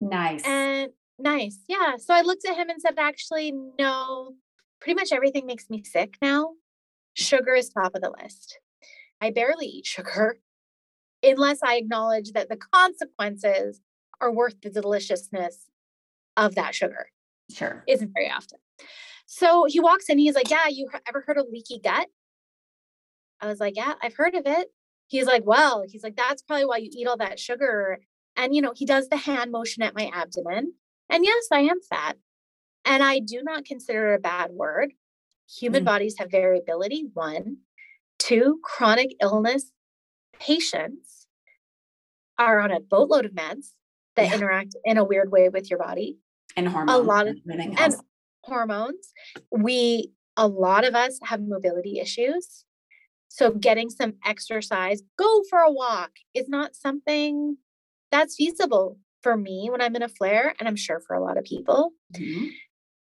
Nice. 0.02 0.42
And 0.44 0.92
nice. 1.20 1.60
Yeah. 1.68 1.96
So 1.98 2.14
I 2.14 2.22
looked 2.22 2.46
at 2.46 2.58
him 2.58 2.70
and 2.70 2.82
said, 2.82 2.96
Actually, 2.98 3.54
no, 3.80 4.34
pretty 4.82 4.96
much 4.96 5.12
everything 5.12 5.46
makes 5.46 5.70
me 5.70 5.84
sick 5.84 6.16
now. 6.22 6.54
Sugar 7.14 7.54
is 7.54 7.70
top 7.70 7.96
of 7.96 8.02
the 8.02 8.14
list. 8.22 8.58
I 9.22 9.30
barely 9.30 9.68
eat 9.68 9.86
sugar 9.86 10.40
unless 11.24 11.60
I 11.64 11.76
acknowledge 11.76 12.32
that 12.32 12.50
the 12.50 12.58
consequences 12.58 13.80
are 14.20 14.32
worth 14.32 14.60
the 14.62 14.70
deliciousness 14.70 15.68
of 16.36 16.56
that 16.56 16.74
sugar. 16.74 17.08
Sure. 17.52 17.84
Isn't 17.88 18.12
very 18.14 18.30
often. 18.30 18.60
So 19.26 19.66
he 19.68 19.80
walks 19.80 20.10
in, 20.10 20.18
he's 20.18 20.36
like, 20.36 20.50
Yeah, 20.50 20.68
you 20.68 20.90
ever 21.08 21.24
heard 21.26 21.38
of 21.38 21.48
leaky 21.52 21.80
gut? 21.80 22.08
I 23.40 23.48
was 23.48 23.60
like, 23.60 23.76
Yeah, 23.76 23.94
I've 24.02 24.16
heard 24.16 24.36
of 24.36 24.46
it. 24.46 24.70
He's 25.08 25.26
like, 25.26 25.44
Well, 25.46 25.84
he's 25.88 26.04
like, 26.04 26.16
That's 26.16 26.42
probably 26.42 26.66
why 26.66 26.78
you 26.78 26.90
eat 26.92 27.08
all 27.08 27.18
that 27.18 27.40
sugar. 27.40 28.00
And, 28.42 28.56
you 28.56 28.62
know, 28.62 28.74
he 28.76 28.86
does 28.86 29.08
the 29.08 29.18
hand 29.18 29.52
motion 29.52 29.84
at 29.84 29.94
my 29.96 30.10
abdomen. 30.12 30.74
And 31.12 31.24
yes, 31.24 31.46
I 31.52 31.60
am 31.60 31.80
fat. 31.88 32.18
And 32.84 33.04
I 33.04 33.20
do 33.20 33.44
not 33.44 33.66
consider 33.66 34.14
it 34.14 34.16
a 34.16 34.20
bad 34.20 34.50
word. 34.52 34.94
Human 35.60 35.84
mm. 35.84 35.86
bodies 35.86 36.16
have 36.18 36.32
variability, 36.32 37.06
one. 37.14 37.58
Two, 38.18 38.60
chronic 38.64 39.14
illness 39.22 39.72
patients 40.40 41.28
are 42.40 42.60
on 42.60 42.72
a 42.72 42.80
boatload 42.80 43.26
of 43.26 43.34
meds 43.34 43.74
that 44.16 44.30
yeah. 44.30 44.36
interact 44.36 44.76
in 44.86 44.98
a 44.98 45.04
weird 45.04 45.32
way 45.32 45.50
with 45.50 45.70
your 45.70 45.78
body. 45.78 46.18
And 46.58 46.68
hormones. 46.68 47.00
A 47.00 47.04
lot 47.04 47.28
of 47.28 47.38
and 47.46 47.96
hormones. 48.44 49.14
We 49.52 50.14
a 50.36 50.48
lot 50.48 50.84
of 50.84 50.96
us 50.96 51.20
have 51.24 51.42
mobility 51.42 52.00
issues. 52.00 52.66
So 53.28 53.52
getting 53.52 53.92
some 53.92 54.14
exercise, 54.26 55.04
go 55.18 55.44
for 55.48 55.60
a 55.60 55.72
walk 55.72 56.12
is 56.34 56.50
not 56.50 56.76
something 56.76 57.58
that's 58.12 58.36
feasible 58.36 58.98
for 59.22 59.38
me 59.38 59.70
when 59.72 59.82
I'm 59.82 59.96
in 59.96 60.04
a 60.04 60.10
flare, 60.10 60.56
and 60.60 60.68
I'm 60.68 60.76
sure 60.76 61.00
for 61.00 61.16
a 61.16 61.24
lot 61.24 61.38
of 61.38 61.44
people. 61.44 61.92
Mm-hmm. 62.16 62.48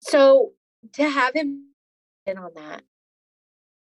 So 0.01 0.51
to 0.93 1.09
have 1.09 1.33
him 1.33 1.67
in 2.25 2.37
on 2.37 2.51
that. 2.55 2.83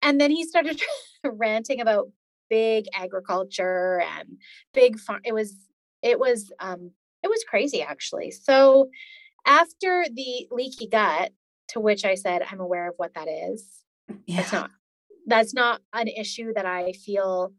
And 0.02 0.20
then 0.20 0.32
he 0.32 0.46
started 0.46 0.82
ranting 1.24 1.82
about 1.82 2.10
big 2.50 2.86
agriculture 2.94 4.02
and 4.18 4.38
big 4.74 5.00
farm. 5.00 5.22
It 5.24 5.34
was, 5.34 5.56
it 6.02 6.20
was, 6.20 6.52
um, 6.60 6.92
it 7.24 7.30
was 7.30 7.44
crazy 7.48 7.82
actually. 7.82 8.32
So 8.32 8.90
after 9.46 10.06
the 10.14 10.48
leaky 10.52 10.88
gut, 10.88 11.32
to 11.70 11.80
which 11.80 12.06
I 12.06 12.16
said, 12.16 12.44
I'm 12.50 12.60
aware 12.60 12.90
of 12.90 12.96
what 12.98 13.14
that 13.16 13.28
is. 13.28 13.66
Yeah. 14.26 14.38
That's 14.38 14.52
not, 14.52 14.72
that's 15.26 15.54
not 15.54 15.82
an 15.94 16.10
issue 16.10 16.54
that 16.54 16.66
I 16.66 16.92
feel 16.92 17.54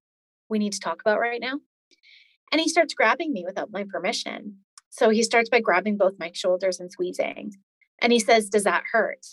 we 0.51 0.59
need 0.59 0.75
to 0.75 0.81
talk 0.81 1.01
about 1.01 1.19
right 1.19 1.41
now. 1.41 1.59
And 2.55 2.61
he 2.61 2.69
starts 2.69 2.95
grabbing 2.95 3.33
me 3.33 3.43
without 3.45 3.73
my 3.73 3.83
permission. 3.83 4.59
So 4.89 5.11
he 5.11 5.25
starts 5.25 5.51
by 5.51 5.59
grabbing 5.59 5.97
both 5.97 6.21
my 6.21 6.31
shoulders 6.33 6.79
and 6.79 6.89
squeezing. 6.89 7.53
And 8.01 8.13
he 8.13 8.21
says, 8.21 8.49
Does 8.49 8.63
that 8.63 8.85
hurt? 8.93 9.27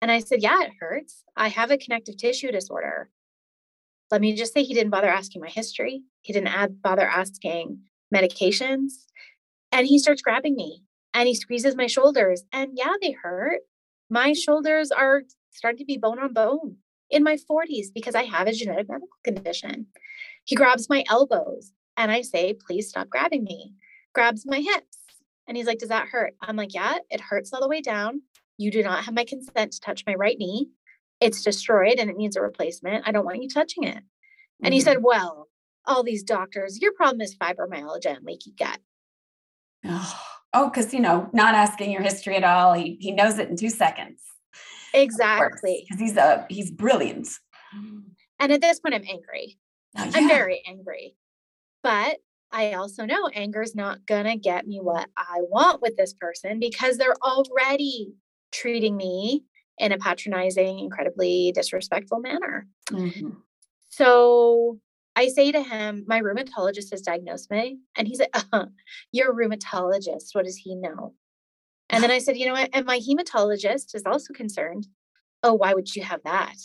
And 0.00 0.10
I 0.10 0.20
said, 0.20 0.40
Yeah, 0.40 0.62
it 0.62 0.70
hurts. 0.80 1.24
I 1.36 1.48
have 1.48 1.70
a 1.70 1.76
connective 1.76 2.16
tissue 2.16 2.50
disorder. 2.50 3.10
Let 4.10 4.22
me 4.22 4.34
just 4.34 4.54
say 4.54 4.62
he 4.62 4.72
didn't 4.72 4.88
bother 4.88 5.10
asking 5.10 5.42
my 5.42 5.50
history. 5.50 6.04
He 6.22 6.32
didn't 6.32 6.48
add, 6.48 6.80
bother 6.80 7.06
asking 7.06 7.80
medications. 8.14 8.92
And 9.70 9.86
he 9.86 9.98
starts 9.98 10.22
grabbing 10.22 10.56
me 10.56 10.84
and 11.12 11.28
he 11.28 11.34
squeezes 11.34 11.76
my 11.76 11.86
shoulders. 11.86 12.44
And 12.50 12.70
yeah, 12.74 12.94
they 13.02 13.12
hurt. 13.12 13.60
My 14.08 14.32
shoulders 14.32 14.90
are 14.90 15.24
starting 15.50 15.80
to 15.80 15.84
be 15.84 15.98
bone 15.98 16.18
on 16.18 16.32
bone 16.32 16.76
in 17.10 17.22
my 17.22 17.36
40s 17.36 17.88
because 17.94 18.14
I 18.14 18.22
have 18.22 18.46
a 18.46 18.52
genetic 18.52 18.88
medical 18.88 19.08
condition. 19.22 19.88
He 20.44 20.56
grabs 20.56 20.88
my 20.88 21.04
elbows 21.10 21.72
and 21.98 22.10
I 22.10 22.22
say, 22.22 22.54
please 22.54 22.88
stop 22.88 23.10
grabbing 23.10 23.44
me. 23.44 23.74
Grabs 24.14 24.46
my 24.46 24.60
hips. 24.60 24.96
And 25.46 25.56
he's 25.56 25.66
like, 25.66 25.78
does 25.78 25.90
that 25.90 26.08
hurt? 26.08 26.34
I'm 26.40 26.56
like, 26.56 26.74
yeah, 26.74 26.96
it 27.10 27.20
hurts 27.20 27.52
all 27.52 27.60
the 27.60 27.68
way 27.68 27.82
down. 27.82 28.22
You 28.56 28.70
do 28.70 28.82
not 28.82 29.04
have 29.04 29.14
my 29.14 29.24
consent 29.24 29.72
to 29.72 29.80
touch 29.80 30.04
my 30.06 30.14
right 30.14 30.38
knee 30.38 30.68
it's 31.20 31.42
destroyed 31.42 31.98
and 31.98 32.10
it 32.10 32.16
needs 32.16 32.36
a 32.36 32.42
replacement. 32.42 33.06
I 33.06 33.12
don't 33.12 33.24
want 33.24 33.42
you 33.42 33.48
touching 33.48 33.84
it. 33.84 33.96
Mm-hmm. 33.96 34.64
And 34.64 34.74
he 34.74 34.80
said, 34.80 34.98
mm-hmm. 34.98 35.06
Well, 35.06 35.48
all 35.86 36.02
these 36.02 36.22
doctors, 36.22 36.80
your 36.80 36.92
problem 36.92 37.20
is 37.20 37.36
fibromyalgia 37.36 38.16
and 38.16 38.24
leaky 38.24 38.52
gut. 38.58 38.78
Oh, 40.54 40.70
because 40.70 40.94
you 40.94 41.00
know, 41.00 41.28
not 41.34 41.54
asking 41.54 41.90
your 41.90 42.00
history 42.00 42.34
at 42.34 42.42
all. 42.42 42.72
He 42.72 42.96
he 42.98 43.12
knows 43.12 43.38
it 43.38 43.50
in 43.50 43.56
two 43.56 43.68
seconds. 43.68 44.18
Exactly. 44.94 45.84
Because 45.86 46.00
he's 46.00 46.16
a 46.16 46.46
he's 46.48 46.70
brilliant. 46.70 47.28
And 48.40 48.50
at 48.50 48.62
this 48.62 48.80
point, 48.80 48.94
I'm 48.94 49.04
angry. 49.06 49.58
Oh, 49.94 50.04
yeah. 50.04 50.10
I'm 50.14 50.26
very 50.26 50.62
angry. 50.66 51.16
But 51.82 52.18
I 52.50 52.72
also 52.72 53.04
know 53.04 53.28
anger 53.34 53.62
is 53.62 53.74
not 53.74 54.06
gonna 54.06 54.36
get 54.36 54.66
me 54.66 54.80
what 54.80 55.08
I 55.16 55.40
want 55.42 55.82
with 55.82 55.96
this 55.96 56.14
person 56.14 56.58
because 56.58 56.96
they're 56.96 57.16
already 57.22 58.14
treating 58.52 58.96
me 58.96 59.44
in 59.78 59.92
a 59.92 59.98
patronizing, 59.98 60.78
incredibly 60.78 61.52
disrespectful 61.52 62.20
manner. 62.20 62.66
Mm-hmm. 62.90 63.30
So 63.90 64.80
I 65.16 65.28
say 65.28 65.52
to 65.52 65.62
him, 65.62 66.04
My 66.06 66.20
rheumatologist 66.20 66.90
has 66.92 67.02
diagnosed 67.02 67.50
me. 67.50 67.78
And 67.96 68.06
he's 68.06 68.20
like, 68.20 68.30
uh, 68.52 68.66
You're 69.12 69.32
a 69.32 69.34
rheumatologist. 69.34 70.28
What 70.32 70.44
does 70.44 70.56
he 70.56 70.74
know? 70.74 71.14
And 71.90 72.02
then 72.02 72.10
I 72.10 72.18
said, 72.18 72.36
You 72.36 72.46
know 72.46 72.52
what? 72.52 72.70
And 72.72 72.86
my 72.86 72.98
hematologist 72.98 73.94
is 73.94 74.02
also 74.06 74.32
concerned. 74.32 74.86
Oh, 75.42 75.54
why 75.54 75.74
would 75.74 75.94
you 75.94 76.02
have 76.02 76.20
that? 76.24 76.56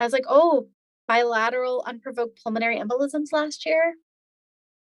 I 0.00 0.04
was 0.04 0.12
like, 0.12 0.26
Oh, 0.28 0.68
bilateral 1.06 1.82
unprovoked 1.86 2.40
pulmonary 2.42 2.78
embolisms 2.78 3.32
last 3.32 3.66
year. 3.66 3.94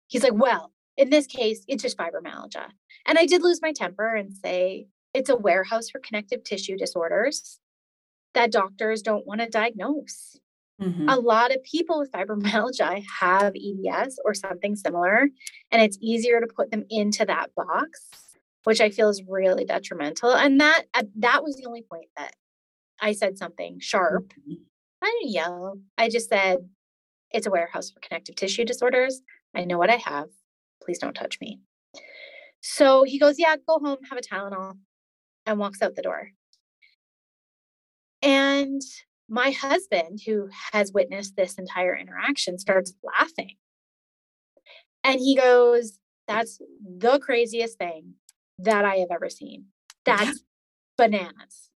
He's 0.07 0.23
like, 0.23 0.33
Well, 0.33 0.71
in 0.97 1.09
this 1.09 1.27
case, 1.27 1.63
it's 1.67 1.83
just 1.83 1.97
fibromyalgia. 1.97 2.67
And 3.05 3.17
I 3.17 3.25
did 3.25 3.43
lose 3.43 3.61
my 3.61 3.71
temper 3.71 4.15
and 4.15 4.33
say, 4.33 4.87
It's 5.13 5.29
a 5.29 5.35
warehouse 5.35 5.89
for 5.89 5.99
connective 5.99 6.43
tissue 6.43 6.77
disorders 6.77 7.59
that 8.33 8.51
doctors 8.51 9.01
don't 9.01 9.25
want 9.25 9.41
to 9.41 9.47
diagnose. 9.47 10.37
Mm-hmm. 10.81 11.07
A 11.07 11.15
lot 11.15 11.55
of 11.55 11.63
people 11.63 11.99
with 11.99 12.11
fibromyalgia 12.11 13.03
have 13.19 13.53
EDS 13.55 14.19
or 14.25 14.33
something 14.33 14.75
similar, 14.75 15.29
and 15.71 15.81
it's 15.81 15.97
easier 16.01 16.41
to 16.41 16.47
put 16.47 16.69
them 16.69 16.83
into 16.89 17.25
that 17.25 17.55
box, 17.55 18.09
which 18.65 18.81
I 18.81 18.89
feel 18.89 19.09
is 19.09 19.23
really 19.27 19.65
detrimental. 19.65 20.35
And 20.35 20.59
that 20.59 20.83
uh, 20.93 21.03
that 21.17 21.43
was 21.43 21.55
the 21.55 21.65
only 21.65 21.83
point 21.89 22.07
that 22.17 22.33
I 22.99 23.13
said 23.13 23.37
something 23.37 23.79
sharp. 23.79 24.33
Mm-hmm. 24.33 24.63
I 25.01 25.17
didn't 25.21 25.33
yell. 25.33 25.79
I 25.97 26.09
just 26.09 26.29
said, 26.29 26.57
"It's 27.31 27.47
a 27.47 27.51
warehouse 27.51 27.89
for 27.91 28.01
connective 28.01 28.35
tissue 28.35 28.65
disorders. 28.65 29.21
I 29.55 29.65
know 29.65 29.77
what 29.77 29.89
I 29.89 29.97
have. 29.97 30.27
Please 30.83 30.99
don't 30.99 31.13
touch 31.13 31.39
me." 31.39 31.59
So 32.61 33.03
he 33.03 33.19
goes, 33.19 33.39
"Yeah, 33.39 33.55
go 33.67 33.79
home, 33.79 33.99
have 34.09 34.19
a 34.19 34.21
Tylenol," 34.21 34.77
and 35.45 35.59
walks 35.59 35.81
out 35.81 35.95
the 35.95 36.01
door. 36.01 36.31
And 38.21 38.81
my 39.29 39.51
husband, 39.51 40.21
who 40.25 40.49
has 40.73 40.91
witnessed 40.91 41.35
this 41.35 41.55
entire 41.55 41.95
interaction, 41.95 42.57
starts 42.59 42.93
laughing. 43.03 43.55
And 45.03 45.19
he 45.19 45.35
goes, 45.35 45.99
That's 46.27 46.59
the 46.83 47.19
craziest 47.19 47.77
thing 47.77 48.15
that 48.59 48.85
I 48.85 48.95
have 48.97 49.09
ever 49.11 49.29
seen. 49.29 49.65
That's 50.05 50.41
bananas. 50.97 51.69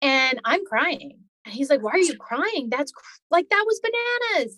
And 0.00 0.40
I'm 0.44 0.64
crying. 0.64 1.18
And 1.44 1.54
he's 1.54 1.70
like, 1.70 1.82
Why 1.82 1.92
are 1.92 1.98
you 1.98 2.16
crying? 2.16 2.68
That's 2.70 2.92
cr- 2.92 3.20
like, 3.30 3.48
that 3.50 3.64
was 3.66 3.80
bananas. 3.80 4.56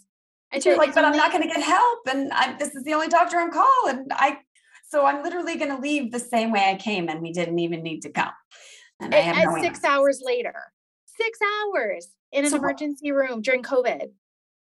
And 0.55 0.65
you're 0.65 0.77
like, 0.77 0.95
But 0.95 1.05
I'm 1.05 1.17
not 1.17 1.33
going 1.33 1.43
to 1.43 1.49
get 1.49 1.63
help. 1.63 2.01
And 2.09 2.33
I, 2.33 2.57
this 2.59 2.75
is 2.75 2.85
the 2.85 2.95
only 2.95 3.09
doctor 3.09 3.37
I'm 3.39 3.51
calling. 3.51 3.99
And 3.99 4.13
I, 4.13 4.39
so 4.89 5.05
I'm 5.05 5.23
literally 5.23 5.57
going 5.57 5.75
to 5.75 5.81
leave 5.81 6.13
the 6.13 6.21
same 6.21 6.53
way 6.53 6.71
I 6.71 6.77
came. 6.77 7.09
And 7.09 7.21
we 7.21 7.33
didn't 7.33 7.59
even 7.59 7.83
need 7.83 8.01
to 8.03 8.11
come. 8.11 8.33
And 9.01 9.15
I 9.15 9.19
have 9.19 9.53
no 9.53 9.61
six 9.61 9.83
hours 9.83 10.23
later, 10.25 10.55
six 11.07 11.39
hours 11.43 12.09
in 12.33 12.45
an 12.45 12.53
so, 12.53 12.59
emergency 12.59 13.11
room 13.11 13.43
during 13.43 13.63
COVID. 13.63 14.11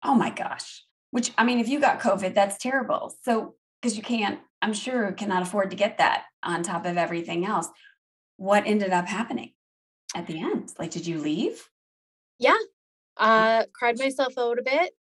Oh 0.03 0.15
my 0.15 0.29
gosh. 0.29 0.83
Which, 1.11 1.31
I 1.37 1.43
mean, 1.43 1.59
if 1.59 1.67
you 1.67 1.79
got 1.79 1.99
COVID, 1.99 2.33
that's 2.33 2.57
terrible. 2.57 3.13
So, 3.23 3.55
because 3.81 3.97
you 3.97 4.03
can't, 4.03 4.39
I'm 4.61 4.73
sure, 4.73 5.11
cannot 5.11 5.43
afford 5.43 5.69
to 5.71 5.75
get 5.75 5.97
that 5.97 6.23
on 6.41 6.63
top 6.63 6.85
of 6.85 6.97
everything 6.97 7.45
else. 7.45 7.67
What 8.37 8.63
ended 8.65 8.91
up 8.91 9.07
happening 9.07 9.51
at 10.15 10.25
the 10.25 10.39
end? 10.39 10.71
Like, 10.79 10.91
did 10.91 11.05
you 11.05 11.19
leave? 11.19 11.69
Yeah. 12.39 12.57
Uh, 13.17 13.65
cried 13.73 13.99
myself 13.99 14.37
out 14.37 14.57
a 14.57 14.63
bit. 14.63 14.93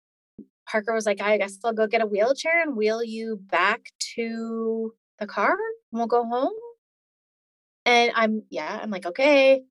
Parker 0.71 0.95
was 0.95 1.07
like, 1.07 1.21
I 1.21 1.37
guess 1.39 1.59
I'll 1.65 1.73
go 1.73 1.87
get 1.87 2.03
a 2.03 2.07
wheelchair 2.07 2.63
and 2.63 2.77
wheel 2.77 3.03
you 3.03 3.41
back 3.43 3.91
to 4.15 4.95
the 5.19 5.27
car 5.27 5.51
and 5.51 5.99
we'll 5.99 6.07
go 6.07 6.25
home. 6.25 6.53
And 7.85 8.13
I'm, 8.15 8.43
yeah, 8.51 8.79
I'm 8.81 8.91
like, 8.91 9.07
okay. 9.07 9.63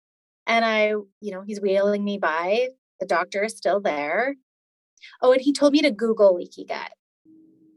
And 0.46 0.66
I, 0.66 0.90
you 1.22 1.32
know, 1.32 1.42
he's 1.42 1.62
wheeling 1.62 2.04
me 2.04 2.18
by. 2.18 2.70
The 3.00 3.06
doctor 3.06 3.44
is 3.44 3.56
still 3.56 3.80
there. 3.80 4.36
Oh, 5.22 5.32
and 5.32 5.42
he 5.42 5.54
told 5.54 5.72
me 5.72 5.82
to 5.82 5.92
Google 5.92 6.36
leaky 6.36 6.66
gut 6.66 6.92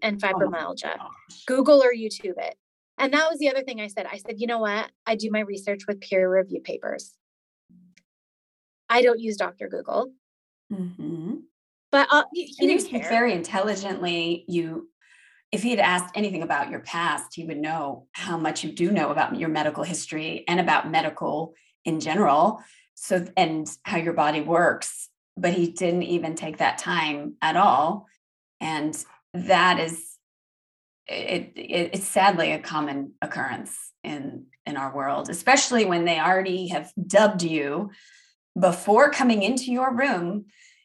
and 0.00 0.22
oh 0.22 0.26
fibromyalgia. 0.26 0.96
Oh 1.00 1.10
Google 1.46 1.82
or 1.82 1.92
YouTube 1.92 2.38
it. 2.38 2.56
And 2.98 3.12
that 3.12 3.30
was 3.30 3.38
the 3.38 3.50
other 3.50 3.62
thing 3.62 3.80
I 3.80 3.86
said. 3.86 4.06
I 4.10 4.18
said, 4.18 4.36
you 4.38 4.48
know 4.48 4.58
what? 4.58 4.90
I 5.06 5.14
do 5.14 5.30
my 5.30 5.40
research 5.40 5.82
with 5.86 6.00
peer 6.00 6.28
review 6.28 6.60
papers. 6.60 7.12
I 8.88 9.02
don't 9.02 9.20
use 9.20 9.36
Dr. 9.36 9.68
Google. 9.68 10.12
Mm-hmm. 10.72 11.36
But 11.92 12.08
uh, 12.10 12.24
he, 12.32 12.46
he 12.58 12.66
didn't 12.66 12.88
care. 12.88 13.08
very 13.08 13.32
intelligently. 13.32 14.44
You, 14.48 14.88
if 15.52 15.62
he 15.62 15.70
had 15.70 15.78
asked 15.78 16.16
anything 16.16 16.42
about 16.42 16.70
your 16.70 16.80
past, 16.80 17.34
he 17.34 17.44
would 17.44 17.58
know 17.58 18.08
how 18.12 18.36
much 18.36 18.64
you 18.64 18.72
do 18.72 18.90
know 18.90 19.10
about 19.10 19.38
your 19.38 19.50
medical 19.50 19.84
history 19.84 20.44
and 20.48 20.58
about 20.58 20.90
medical 20.90 21.54
in 21.84 22.00
general 22.00 22.62
so 22.94 23.26
and 23.36 23.68
how 23.84 23.96
your 23.96 24.12
body 24.12 24.40
works 24.40 25.08
but 25.36 25.52
he 25.52 25.72
didn't 25.72 26.02
even 26.04 26.34
take 26.34 26.58
that 26.58 26.78
time 26.78 27.34
at 27.42 27.56
all 27.56 28.06
and 28.60 29.04
that 29.34 29.80
is 29.80 30.18
it, 31.08 31.52
it, 31.56 31.90
it's 31.94 32.06
sadly 32.06 32.52
a 32.52 32.60
common 32.60 33.12
occurrence 33.20 33.76
in 34.04 34.46
in 34.66 34.76
our 34.76 34.94
world 34.94 35.28
especially 35.28 35.84
when 35.84 36.04
they 36.04 36.20
already 36.20 36.68
have 36.68 36.92
dubbed 37.06 37.42
you 37.42 37.90
before 38.58 39.10
coming 39.10 39.42
into 39.42 39.72
your 39.72 39.92
room 39.92 40.44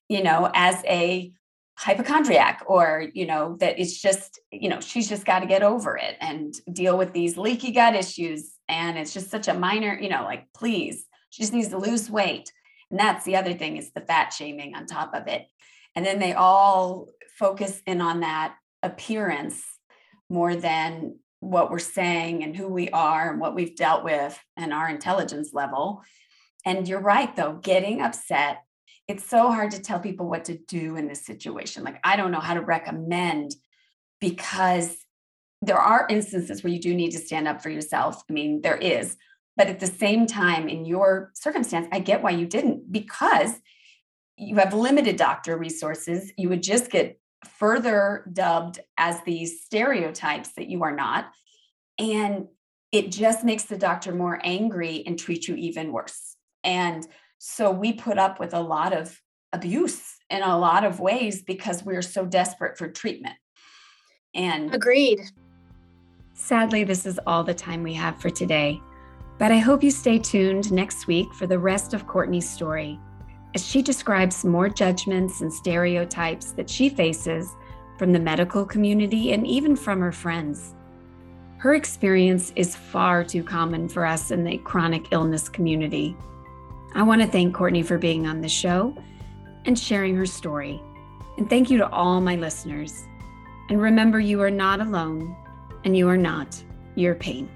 you 0.10 0.24
know 0.24 0.50
as 0.54 0.84
a 0.86 1.32
hypochondriac 1.78 2.64
or 2.66 3.06
you 3.14 3.26
know 3.26 3.56
that 3.60 3.80
it's 3.80 4.02
just 4.02 4.40
you 4.52 4.68
know 4.68 4.80
she's 4.80 5.08
just 5.08 5.26
got 5.26 5.40
to 5.40 5.46
get 5.46 5.62
over 5.62 5.96
it 5.96 6.18
and 6.20 6.56
deal 6.74 6.98
with 6.98 7.14
these 7.14 7.38
leaky 7.38 7.72
gut 7.72 7.96
issues 7.96 8.54
and 8.68 8.98
it's 8.98 9.14
just 9.14 9.30
such 9.30 9.48
a 9.48 9.54
minor 9.54 9.98
you 10.00 10.10
know 10.10 10.24
like 10.24 10.48
please 10.54 11.08
she 11.30 11.44
just 11.44 11.54
needs 11.54 11.70
to 11.70 11.78
lose 11.78 12.10
weight. 12.10 12.52
And 12.90 13.00
that's 13.00 13.26
the 13.26 13.36
other 13.36 13.54
thing 13.54 13.78
is 13.78 13.92
the 13.92 14.02
fat 14.02 14.34
shaming 14.34 14.76
on 14.76 14.86
top 14.86 15.14
of 15.14 15.28
it. 15.28 15.48
And 15.96 16.06
then 16.06 16.20
they 16.20 16.34
all 16.34 17.10
focus 17.38 17.82
in 17.86 18.02
on 18.02 18.22
that 18.22 18.56
appearance 18.84 19.64
more 20.30 20.56
than 20.56 21.20
what 21.40 21.70
we're 21.70 21.80
saying 21.80 22.44
and 22.44 22.56
who 22.56 22.68
we 22.68 22.90
are 22.90 23.32
and 23.32 23.40
what 23.40 23.56
we've 23.56 23.76
dealt 23.76 24.04
with 24.04 24.40
and 24.56 24.74
our 24.74 24.90
intelligence 24.90 25.52
level. 25.54 26.02
And 26.66 26.88
you're 26.88 27.00
right 27.00 27.34
though 27.36 27.54
getting 27.54 28.02
upset 28.02 28.64
it's 29.08 29.26
so 29.26 29.52
hard 29.52 29.72
to 29.72 29.82
tell 29.82 30.00
people 30.00 30.28
what 30.28 30.46
to 30.46 30.58
do 30.58 30.98
in 30.98 31.08
this 31.08 31.26
situation. 31.26 31.84
Like, 31.84 32.00
I 32.04 32.16
don't 32.16 32.32
know 32.32 32.40
how 32.40 32.54
to 32.54 32.62
recommend 32.62 33.56
because 34.20 34.98
there 35.62 35.80
are 35.80 36.08
instances 36.10 36.64
where 36.64 36.74
you 36.74 36.80
do 36.80 36.94
need 36.94 37.12
to 37.12 37.18
stand 37.18 37.48
up 37.48 37.62
for 37.62 37.70
yourself. 37.70 38.24
I 38.30 38.34
mean, 38.34 38.62
there 38.62 38.78
is. 38.78 39.16
But 39.56 39.68
at 39.68 39.80
the 39.80 39.88
same 39.88 40.28
time, 40.28 40.70
in 40.70 40.86
your 40.86 41.32
circumstance, 41.34 41.88
I 41.92 42.00
get 42.00 42.22
why 42.22 42.32
you 42.32 42.46
didn't 42.46 42.92
because 42.92 43.54
you 44.38 44.58
have 44.58 44.74
limited 44.74 45.16
doctor 45.16 45.58
resources. 45.58 46.32
You 46.38 46.50
would 46.50 46.62
just 46.62 46.92
get 46.92 47.20
further 47.46 48.30
dubbed 48.32 48.80
as 48.98 49.22
these 49.24 49.64
stereotypes 49.64 50.54
that 50.54 50.70
you 50.70 50.84
are 50.84 50.96
not. 50.96 51.32
And 51.98 52.48
it 52.92 53.12
just 53.12 53.44
makes 53.44 53.64
the 53.64 53.78
doctor 53.78 54.14
more 54.14 54.40
angry 54.44 55.04
and 55.06 55.18
treat 55.18 55.48
you 55.48 55.56
even 55.56 55.92
worse. 55.92 56.36
And 56.64 57.08
so 57.38 57.72
we 57.72 57.94
put 57.94 58.18
up 58.18 58.40
with 58.40 58.54
a 58.54 58.60
lot 58.60 58.94
of 58.94 59.22
abuse 59.54 60.18
in 60.30 60.42
a 60.42 60.58
lot 60.58 60.84
of 60.84 61.00
ways 61.00 61.42
because 61.42 61.84
we're 61.84 62.02
so 62.02 62.26
desperate 62.26 62.78
for 62.78 62.90
treatment. 62.90 63.36
And 64.34 64.74
agreed. 64.74 65.22
Sadly, 66.34 66.84
this 66.84 67.06
is 67.06 67.20
all 67.26 67.44
the 67.44 67.54
time 67.54 67.82
we 67.82 67.94
have 67.94 68.20
for 68.22 68.30
today. 68.30 68.80
But 69.40 69.52
I 69.52 69.58
hope 69.58 69.84
you 69.84 69.92
stay 69.92 70.20
tuned 70.20 70.72
next 70.72 71.08
week 71.08 71.32
for 71.34 71.48
the 71.48 71.60
rest 71.60 71.94
of 71.94 72.08
Courtney's 72.08 72.50
story 72.50 73.00
as 73.56 73.66
she 73.66 73.82
describes 73.82 74.46
more 74.46 74.70
judgments 74.70 75.42
and 75.42 75.52
stereotypes 75.52 76.52
that 76.52 76.70
she 76.70 76.90
faces 76.90 77.56
from 77.98 78.14
the 78.14 78.20
medical 78.20 78.66
community 78.66 79.34
and 79.34 79.48
even 79.48 79.76
from 79.76 80.00
her 80.00 80.12
friends. 80.12 80.76
Her 81.58 81.74
experience 81.74 82.54
is 82.56 82.76
far 82.76 83.24
too 83.24 83.44
common 83.44 83.90
for 83.90 84.06
us 84.06 84.30
in 84.30 84.44
the 84.44 84.58
chronic 84.60 85.08
illness 85.12 85.50
community. 85.50 86.16
I 86.96 87.04
want 87.04 87.22
to 87.22 87.28
thank 87.28 87.54
Courtney 87.54 87.84
for 87.84 87.98
being 87.98 88.28
on 88.28 88.42
the 88.42 88.50
show 88.50 88.96
and 89.66 89.78
sharing 89.78 90.16
her 90.16 90.26
story. 90.26 90.82
And 91.38 91.50
thank 91.50 91.70
you 91.70 91.78
to 91.78 91.90
all 91.90 92.22
my 92.22 92.36
listeners. 92.36 93.06
And 93.70 93.82
remember, 93.82 94.20
you 94.20 94.42
are 94.42 94.50
not 94.50 94.80
alone 94.80 95.36
and 95.84 95.96
you 95.96 96.10
are 96.10 96.18
not 96.18 96.64
your 96.96 97.14
pain. 97.16 97.50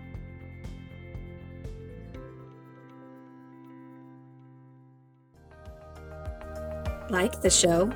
Like 7.09 7.41
the 7.41 7.49
show? 7.49 7.91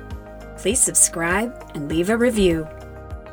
Please 0.58 0.80
subscribe 0.80 1.70
and 1.74 1.88
leave 1.88 2.10
a 2.10 2.16
review. 2.16 2.66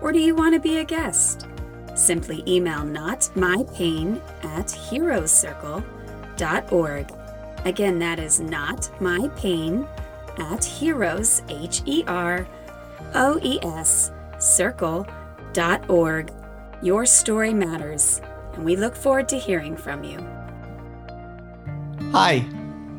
Or 0.02 0.12
do 0.12 0.20
you 0.20 0.36
want 0.36 0.54
to 0.54 0.60
be 0.60 0.78
a 0.78 0.84
guest? 0.84 1.48
Simply 1.96 2.44
email 2.48 2.82
notmypain 2.82 4.22
at 4.44 4.68
heroescircle.org 4.68 7.23
Again, 7.66 8.00
that 8.00 8.20
is 8.20 8.40
not 8.40 8.90
my 9.02 9.30
pain 9.36 9.88
at 10.38 10.64
heroes, 10.64 11.42
H 11.50 11.82
E 11.86 12.04
R 12.08 12.48
O 13.16 13.40
E 13.42 13.60
S, 13.64 14.12
circle.org. 14.40 16.34
Your 16.82 17.06
story 17.06 17.54
matters, 17.54 18.22
and 18.54 18.66
we 18.66 18.76
look 18.76 18.96
forward 18.96 19.30
to 19.30 19.38
hearing 19.38 19.78
from 19.78 20.04
you. 20.04 20.20
Hi. 22.12 22.46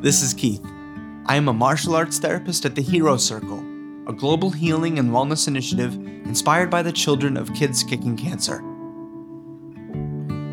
This 0.01 0.21
is 0.21 0.33
Keith. 0.33 0.63
I 1.25 1.35
am 1.35 1.47
a 1.47 1.53
martial 1.53 1.95
arts 1.95 2.19
therapist 2.19 2.65
at 2.65 2.75
the 2.75 2.81
Hero 2.81 3.17
Circle, 3.17 3.59
a 4.07 4.13
global 4.13 4.51
healing 4.51 4.99
and 4.99 5.09
wellness 5.09 5.47
initiative 5.47 5.95
inspired 6.25 6.69
by 6.69 6.83
the 6.83 6.91
children 6.91 7.37
of 7.37 7.53
kids 7.53 7.83
kicking 7.83 8.17
cancer. 8.17 8.61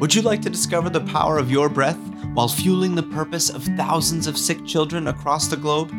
Would 0.03 0.15
you 0.17 0.23
like 0.23 0.43
to 0.43 0.51
discover 0.51 0.91
the 0.91 1.01
power 1.01 1.39
of 1.39 1.49
your 1.49 1.69
breath 1.69 1.97
while 2.35 2.49
fueling 2.49 2.97
the 2.97 3.05
purpose 3.05 3.51
of 3.51 3.63
thousands 3.63 4.27
of 4.27 4.37
sick 4.37 4.67
children 4.67 5.07
across 5.07 5.47
the 5.47 5.57
globe? 5.57 5.93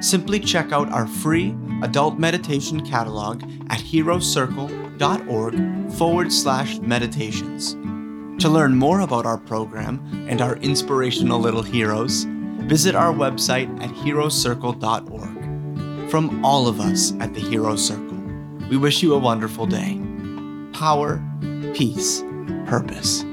Simply 0.00 0.40
check 0.40 0.72
out 0.72 0.90
our 0.90 1.06
free 1.06 1.54
adult 1.80 2.18
meditation 2.18 2.84
catalog 2.84 3.44
at 3.70 3.78
heroescircle.org 3.78 5.92
forward 5.92 6.32
slash 6.32 6.80
meditations. 6.80 7.74
To 8.42 8.48
learn 8.48 8.74
more 8.74 8.98
about 8.98 9.26
our 9.26 9.38
program 9.38 10.26
and 10.28 10.42
our 10.42 10.56
inspirational 10.56 11.38
little 11.38 11.62
heroes, 11.62 12.24
visit 12.24 12.96
our 12.96 13.14
website 13.14 13.70
at 13.80 13.90
heroescircle.org. 13.90 16.10
From 16.10 16.44
all 16.44 16.66
of 16.66 16.80
us 16.80 17.12
at 17.20 17.32
the 17.32 17.42
Hero 17.42 17.76
Circle, 17.76 18.18
we 18.68 18.76
wish 18.76 19.04
you 19.04 19.14
a 19.14 19.18
wonderful 19.18 19.66
day. 19.66 20.00
Power, 20.72 21.22
peace, 21.74 22.24
purpose. 22.66 23.24